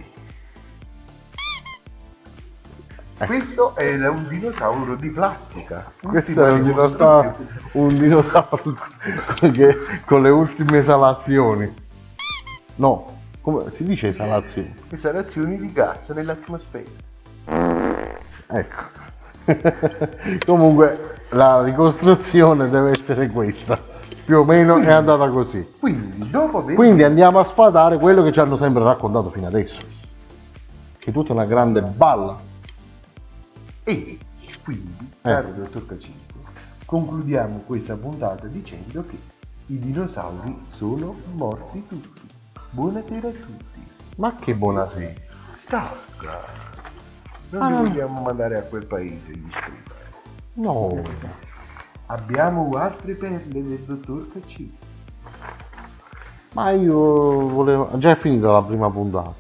Questo 3.27 3.77
era 3.77 4.11
un 4.11 4.27
dinosauro 4.29 4.95
di 4.97 5.11
plastica. 5.11 5.91
Questo 6.03 6.47
è 6.47 6.53
un 6.53 6.63
dinosauro, 6.63 7.37
un 7.73 7.99
dinosauro 7.99 8.77
che, 9.53 9.77
con 10.05 10.23
le 10.23 10.31
ultime 10.31 10.79
esalazioni. 10.79 11.73
No, 12.77 13.07
come 13.41 13.65
si 13.75 13.85
dice 13.85 14.09
esalazioni? 14.09 14.75
Esalazioni 14.91 15.59
di 15.59 15.73
gas 15.73 16.09
nell'atmosfera. 16.11 16.91
Ecco. 18.47 19.03
Comunque 20.47 21.19
la 21.31 21.63
ricostruzione 21.63 22.69
deve 22.69 22.93
essere 22.93 23.29
questa. 23.29 23.79
Più 24.25 24.39
o 24.39 24.45
meno 24.45 24.79
è 24.79 24.91
andata 24.91 25.29
così. 25.29 25.67
Quindi, 25.79 26.31
dopo 26.31 26.59
aver 26.59 26.75
Quindi 26.75 27.03
andiamo 27.03 27.39
a 27.39 27.45
sfatare 27.45 27.99
quello 27.99 28.23
che 28.23 28.33
ci 28.33 28.41
hanno 28.41 28.57
sempre 28.57 28.83
raccontato 28.83 29.31
fino 29.31 29.47
adesso. 29.47 29.81
Che 30.99 31.11
è 31.11 31.13
tutta 31.13 31.33
una 31.35 31.45
grande 31.45 31.83
balla. 31.83 32.37
E 33.85 34.19
quindi, 34.63 34.97
Eh. 35.23 35.31
caro 35.31 35.53
dottor 35.53 35.87
Cacinto, 35.87 36.35
concludiamo 36.87 37.59
questa 37.67 37.97
puntata 37.97 38.47
dicendo 38.47 39.05
che 39.05 39.19
i 39.67 39.79
dinosauri 39.79 40.59
sono 40.71 41.15
morti 41.35 41.87
tutti. 41.87 42.21
Buonasera 42.71 43.29
a 43.29 43.31
tutti. 43.31 43.83
Ma 44.17 44.35
che 44.37 44.55
buonasera. 44.55 45.21
Stacca. 45.57 46.45
Non 47.51 47.63
Ah. 47.63 47.69
li 47.83 47.89
vogliamo 47.89 48.21
mandare 48.23 48.59
a 48.59 48.63
quel 48.63 48.87
paese 48.87 49.31
gli 49.31 49.51
scrivani. 49.51 49.83
No. 50.55 51.03
Abbiamo 52.07 52.71
altre 52.77 53.15
perle 53.15 53.63
del 53.67 53.81
dottor 53.81 54.33
Cacinto. 54.33 54.87
Ma 56.53 56.71
io 56.71 57.49
volevo. 57.49 57.91
Già 57.99 58.13
è 58.13 58.17
finita 58.17 58.51
la 58.53 58.63
prima 58.63 58.91
puntata. 58.91 59.35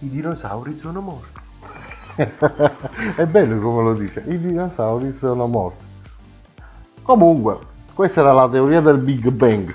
I 0.00 0.08
dinosauri 0.10 0.76
sono 0.76 1.00
morti. 1.00 1.35
è 3.16 3.26
bello 3.26 3.60
come 3.60 3.82
lo 3.82 3.94
dice. 3.94 4.22
I 4.26 4.38
dinosauri 4.38 5.12
sono 5.12 5.46
morti. 5.46 5.84
Comunque, 7.02 7.58
questa 7.94 8.20
era 8.20 8.32
la 8.32 8.48
teoria 8.48 8.80
del 8.80 8.98
Big 8.98 9.28
Bang. 9.30 9.74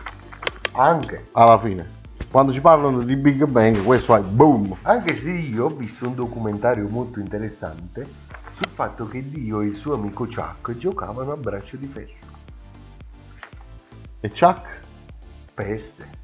Anche, 0.73 1.27
Alla 1.34 1.60
fine. 1.60 1.99
Quando 2.30 2.54
ci 2.54 2.62
parlano 2.62 3.01
di 3.01 3.15
Big 3.15 3.45
Bang, 3.45 3.84
questo 3.84 4.15
è 4.15 4.21
boom. 4.21 4.75
anche 4.84 5.17
se 5.17 5.32
io 5.32 5.65
ho 5.65 5.69
visto 5.69 6.08
un 6.08 6.15
documentario 6.15 6.88
molto 6.88 7.19
interessante 7.19 8.08
sul 8.54 8.69
fatto 8.73 9.06
che 9.06 9.27
Dio 9.30 9.60
e 9.60 9.65
il 9.65 9.75
suo 9.75 9.95
amico 9.95 10.25
Chuck 10.25 10.77
giocavano 10.77 11.34
a 11.34 11.38
braccio 11.38 11.75
di 11.75 11.88
ferro. 11.88 12.30
E 14.21 14.30
Chuck? 14.30 14.80
perse. 15.54 16.21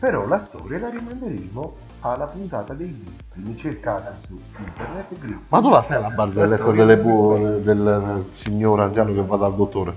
Però 0.00 0.26
la 0.26 0.40
storia 0.40 0.78
la 0.78 0.88
rimanderemo 0.88 1.74
alla 2.00 2.24
puntata 2.24 2.72
dei 2.72 2.88
Griffin 3.34 3.54
cercata 3.54 4.16
su 4.26 4.40
internet 4.56 5.08
Griffin. 5.10 5.40
Ma 5.48 5.60
tu 5.60 5.68
la 5.68 5.82
sai 5.82 6.00
la 6.00 6.08
barzelletta 6.08 6.70
delle 6.70 6.96
del 6.96 6.98
pu- 6.98 7.60
del 7.60 8.24
signor 8.32 8.80
anziano 8.80 9.12
che 9.12 9.22
va 9.22 9.36
dal 9.36 9.54
dottore? 9.54 9.94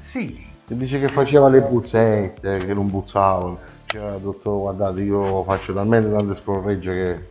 Sì, 0.00 0.44
Che 0.64 0.76
dice 0.76 1.00
che 1.00 1.08
faceva 1.08 1.48
le 1.48 1.60
puzzette, 1.62 2.58
che 2.58 2.72
non 2.72 2.88
puzzavano. 2.88 3.58
Diceva, 3.82 4.16
dottore, 4.18 4.60
guardate, 4.60 5.00
io 5.02 5.42
faccio 5.42 5.72
talmente 5.72 6.10
tante 6.10 6.34
scorregge 6.36 6.92
che... 6.92 7.28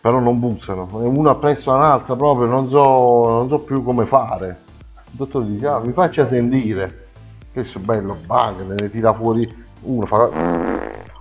Però 0.00 0.18
non 0.18 0.40
puzzano. 0.40 0.88
E 1.02 1.06
una 1.06 1.30
appresso 1.30 1.72
all'altra 1.72 2.16
proprio, 2.16 2.48
non 2.48 2.68
so, 2.68 3.28
non 3.28 3.48
so 3.48 3.60
più 3.60 3.84
come 3.84 4.06
fare. 4.06 4.58
Il 4.96 5.16
dottore 5.18 5.46
dice, 5.46 5.66
ah, 5.68 5.78
mi 5.78 5.92
faccia 5.92 6.26
sentire. 6.26 7.06
Questo 7.52 7.78
è 7.78 7.80
bello, 7.80 8.16
bang, 8.26 8.74
ne 8.80 8.90
tira 8.90 9.14
fuori 9.14 9.62
uno, 9.82 10.06
fa... 10.06 10.28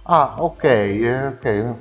Ah, 0.06 0.36
ok, 0.38 0.64
eh, 0.64 1.28
ok. 1.28 1.76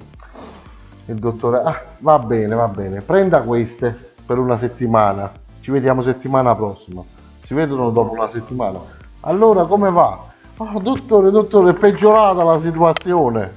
Il 1.06 1.16
dottore, 1.16 1.60
ah, 1.64 1.82
va 1.98 2.20
bene, 2.20 2.54
va 2.54 2.68
bene, 2.68 3.00
prenda 3.00 3.40
queste 3.42 4.12
per 4.24 4.38
una 4.38 4.56
settimana. 4.56 5.30
Ci 5.60 5.72
vediamo 5.72 6.02
settimana 6.02 6.54
prossima. 6.54 7.02
Si 7.42 7.52
vedono 7.52 7.90
dopo 7.90 8.12
una 8.12 8.30
settimana. 8.30 8.78
Allora 9.20 9.64
come 9.64 9.90
va? 9.90 10.18
Ah, 10.58 10.78
dottore, 10.80 11.32
dottore, 11.32 11.70
è 11.70 11.74
peggiorata 11.74 12.44
la 12.44 12.60
situazione. 12.60 13.52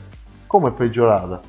Come 0.48 0.70
è 0.70 0.72
peggiorata? 0.72 1.40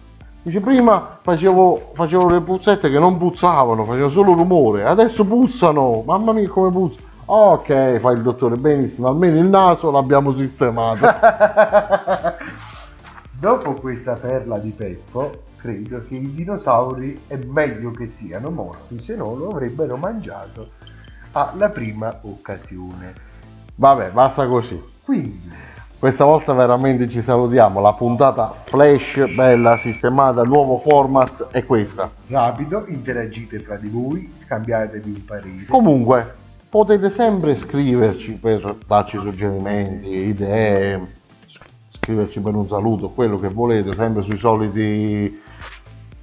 Dice, 0.42 0.60
prima 0.60 1.18
facevo, 1.22 1.92
facevo 1.94 2.28
le 2.28 2.40
puzzette 2.40 2.90
che 2.90 2.98
non 2.98 3.16
puzzavano, 3.16 3.84
facevano 3.84 4.10
solo 4.10 4.34
rumore, 4.34 4.84
adesso 4.84 5.24
puzzano, 5.24 6.02
mamma 6.04 6.32
mia 6.32 6.48
come 6.48 6.70
puzza. 6.70 7.00
Ok, 7.24 7.98
fa 7.98 8.10
il 8.10 8.20
dottore, 8.20 8.56
benissimo, 8.56 9.08
almeno 9.08 9.38
il 9.38 9.46
naso 9.46 9.90
l'abbiamo 9.90 10.32
sistemato. 10.32 11.06
Dopo 13.38 13.74
questa 13.74 14.14
perla 14.14 14.58
di 14.58 14.70
Peppo, 14.70 15.30
credo 15.56 16.02
che 16.08 16.14
i 16.14 16.32
dinosauri 16.32 17.24
è 17.26 17.36
meglio 17.36 17.90
che 17.90 18.06
siano 18.06 18.50
morti, 18.50 18.98
se 18.98 19.14
no 19.14 19.34
lo 19.34 19.50
avrebbero 19.50 19.98
mangiato 19.98 20.70
alla 21.32 21.68
prima 21.68 22.18
occasione. 22.22 23.12
Vabbè, 23.74 24.10
basta 24.10 24.46
così. 24.46 24.82
Quindi, 25.04 25.52
Questa 25.98 26.24
volta 26.24 26.54
veramente 26.54 27.08
ci 27.08 27.20
salutiamo. 27.20 27.80
La 27.80 27.92
puntata 27.92 28.54
flash, 28.62 29.26
bella, 29.34 29.76
sistemata, 29.76 30.42
nuovo 30.42 30.78
format 30.78 31.48
è 31.50 31.64
questa. 31.64 32.10
rapido, 32.28 32.86
interagite 32.86 33.62
tra 33.62 33.76
di 33.76 33.88
voi, 33.88 34.32
scambiatevi 34.34 35.10
un 35.10 35.24
parere. 35.24 35.64
Comunque, 35.68 36.34
potete 36.70 37.10
sempre 37.10 37.54
scriverci 37.54 38.32
per 38.34 38.76
darci 38.86 39.18
suggerimenti, 39.18 40.08
idee, 40.08 41.15
scriverci 42.06 42.38
per 42.38 42.54
un 42.54 42.68
saluto, 42.68 43.08
quello 43.08 43.36
che 43.36 43.48
volete, 43.48 43.92
sempre 43.92 44.22
sui 44.22 44.38
soliti 44.38 45.42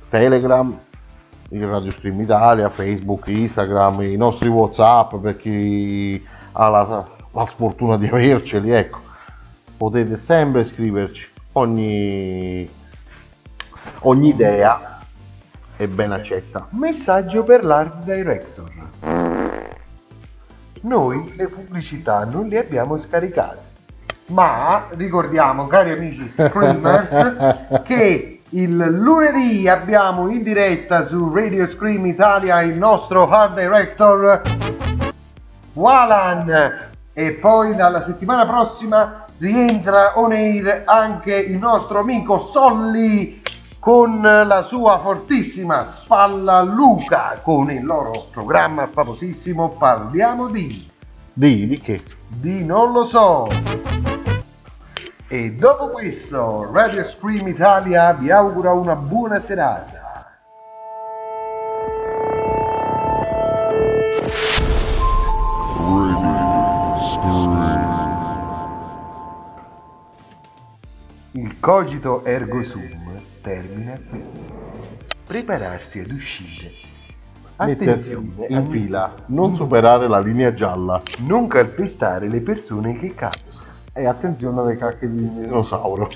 Telegram, 0.08 0.74
il 1.50 1.68
Radio 1.68 1.92
Stream 1.92 2.22
Italia, 2.22 2.70
Facebook, 2.70 3.28
Instagram, 3.28 4.04
i 4.04 4.16
nostri 4.16 4.48
Whatsapp 4.48 5.16
per 5.16 5.36
chi 5.36 6.26
ha 6.54 6.70
la, 6.70 7.06
la 7.32 7.46
sfortuna 7.46 7.98
di 7.98 8.08
averceli, 8.08 8.72
ecco. 8.72 9.00
Potete 9.76 10.18
sempre 10.18 10.64
scriverci 10.64 11.28
ogni, 11.54 12.70
ogni 14.00 14.30
idea 14.30 15.02
è 15.76 15.86
ben 15.88 16.14
accetta. 16.14 16.68
Messaggio 16.70 17.44
per 17.44 17.66
l'art 17.66 18.06
director. 18.06 18.72
Noi 20.84 21.34
le 21.36 21.48
pubblicità 21.48 22.24
non 22.24 22.48
le 22.48 22.60
abbiamo 22.60 22.98
scaricate, 22.98 23.73
ma 24.28 24.88
ricordiamo, 24.92 25.68
cari 25.68 25.92
amici 25.92 26.28
screamers, 26.30 27.82
che 27.84 28.42
il 28.50 28.76
lunedì 28.76 29.68
abbiamo 29.68 30.30
in 30.30 30.44
diretta 30.44 31.06
su 31.08 31.34
Radio 31.34 31.68
Scream 31.68 32.06
Italia 32.06 32.62
il 32.62 32.78
nostro 32.78 33.28
art 33.28 33.60
director 33.60 34.42
Walan 35.74 36.92
e 37.14 37.32
poi 37.32 37.76
dalla 37.76 38.04
settimana 38.04 38.46
prossima 38.46 39.26
rientra 39.40 40.20
on 40.20 40.32
air 40.32 40.84
anche 40.86 41.36
il 41.36 41.58
nostro 41.58 42.00
amico 42.00 42.40
Solly 42.40 43.42
con 43.80 44.22
la 44.22 44.62
sua 44.62 45.00
fortissima 45.00 45.86
spalla 45.86 46.62
Luca 46.62 47.40
con 47.42 47.72
il 47.72 47.84
loro 47.84 48.28
programma 48.32 48.88
famosissimo 48.88 49.70
Parliamo 49.70 50.48
di 50.48 50.90
Di, 51.34 51.66
di 51.66 51.80
che? 51.80 52.02
di 52.40 52.64
non 52.64 52.92
lo 52.92 53.06
so. 53.06 54.13
E 55.34 55.52
dopo 55.54 55.88
questo 55.88 56.72
Radio 56.72 57.04
Scream 57.04 57.48
Italia 57.48 58.14
vi 58.14 58.30
augura 58.30 58.72
una 58.72 58.96
buona 58.96 59.40
serata. 59.40 60.38
Il 71.32 71.60
cogito 71.60 72.24
ergo 72.26 72.62
sum 72.62 73.20
termina 73.42 74.00
qui. 74.08 74.24
Prepararsi 75.26 75.98
ad 75.98 76.12
uscire. 76.12 76.70
Mettersi 77.58 78.14
Attenzione 78.14 78.46
in 78.50 78.56
a 78.56 78.62
fila, 78.70 79.14
non 79.28 79.56
superare 79.56 80.08
la 80.08 80.20
linea 80.20 80.54
gialla 80.54 81.02
non 81.22 81.48
calpestare 81.48 82.30
le 82.30 82.42
persone 82.42 83.00
che 83.00 83.16
cadono. 83.16 83.53
E 83.94 84.06
attenzione 84.08 84.60
alle 84.60 84.76
cacche 84.76 85.08
di 85.08 85.34
dinosauro. 85.34 86.10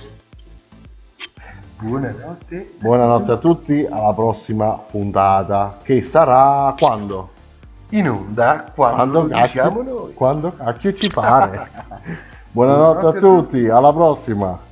Buonanotte. 1.79 2.73
Buonanotte 2.79 3.31
a 3.31 3.37
tutti, 3.37 3.87
alla 3.87 4.13
prossima 4.13 4.71
puntata 4.71 5.77
che 5.83 6.01
sarà 6.01 6.73
quando? 6.77 7.29
In 7.89 8.09
onda 8.09 8.65
quando, 8.73 9.21
lo 9.21 9.27
diciamo 9.27 9.83
noi. 9.83 10.13
Quando 10.13 10.51
cacchio 10.55 10.93
ci 10.95 11.07
pare. 11.13 11.69
Buonanotte 12.49 13.05
a 13.05 13.19
tutti, 13.19 13.69
alla 13.69 13.93
prossima. 13.93 14.66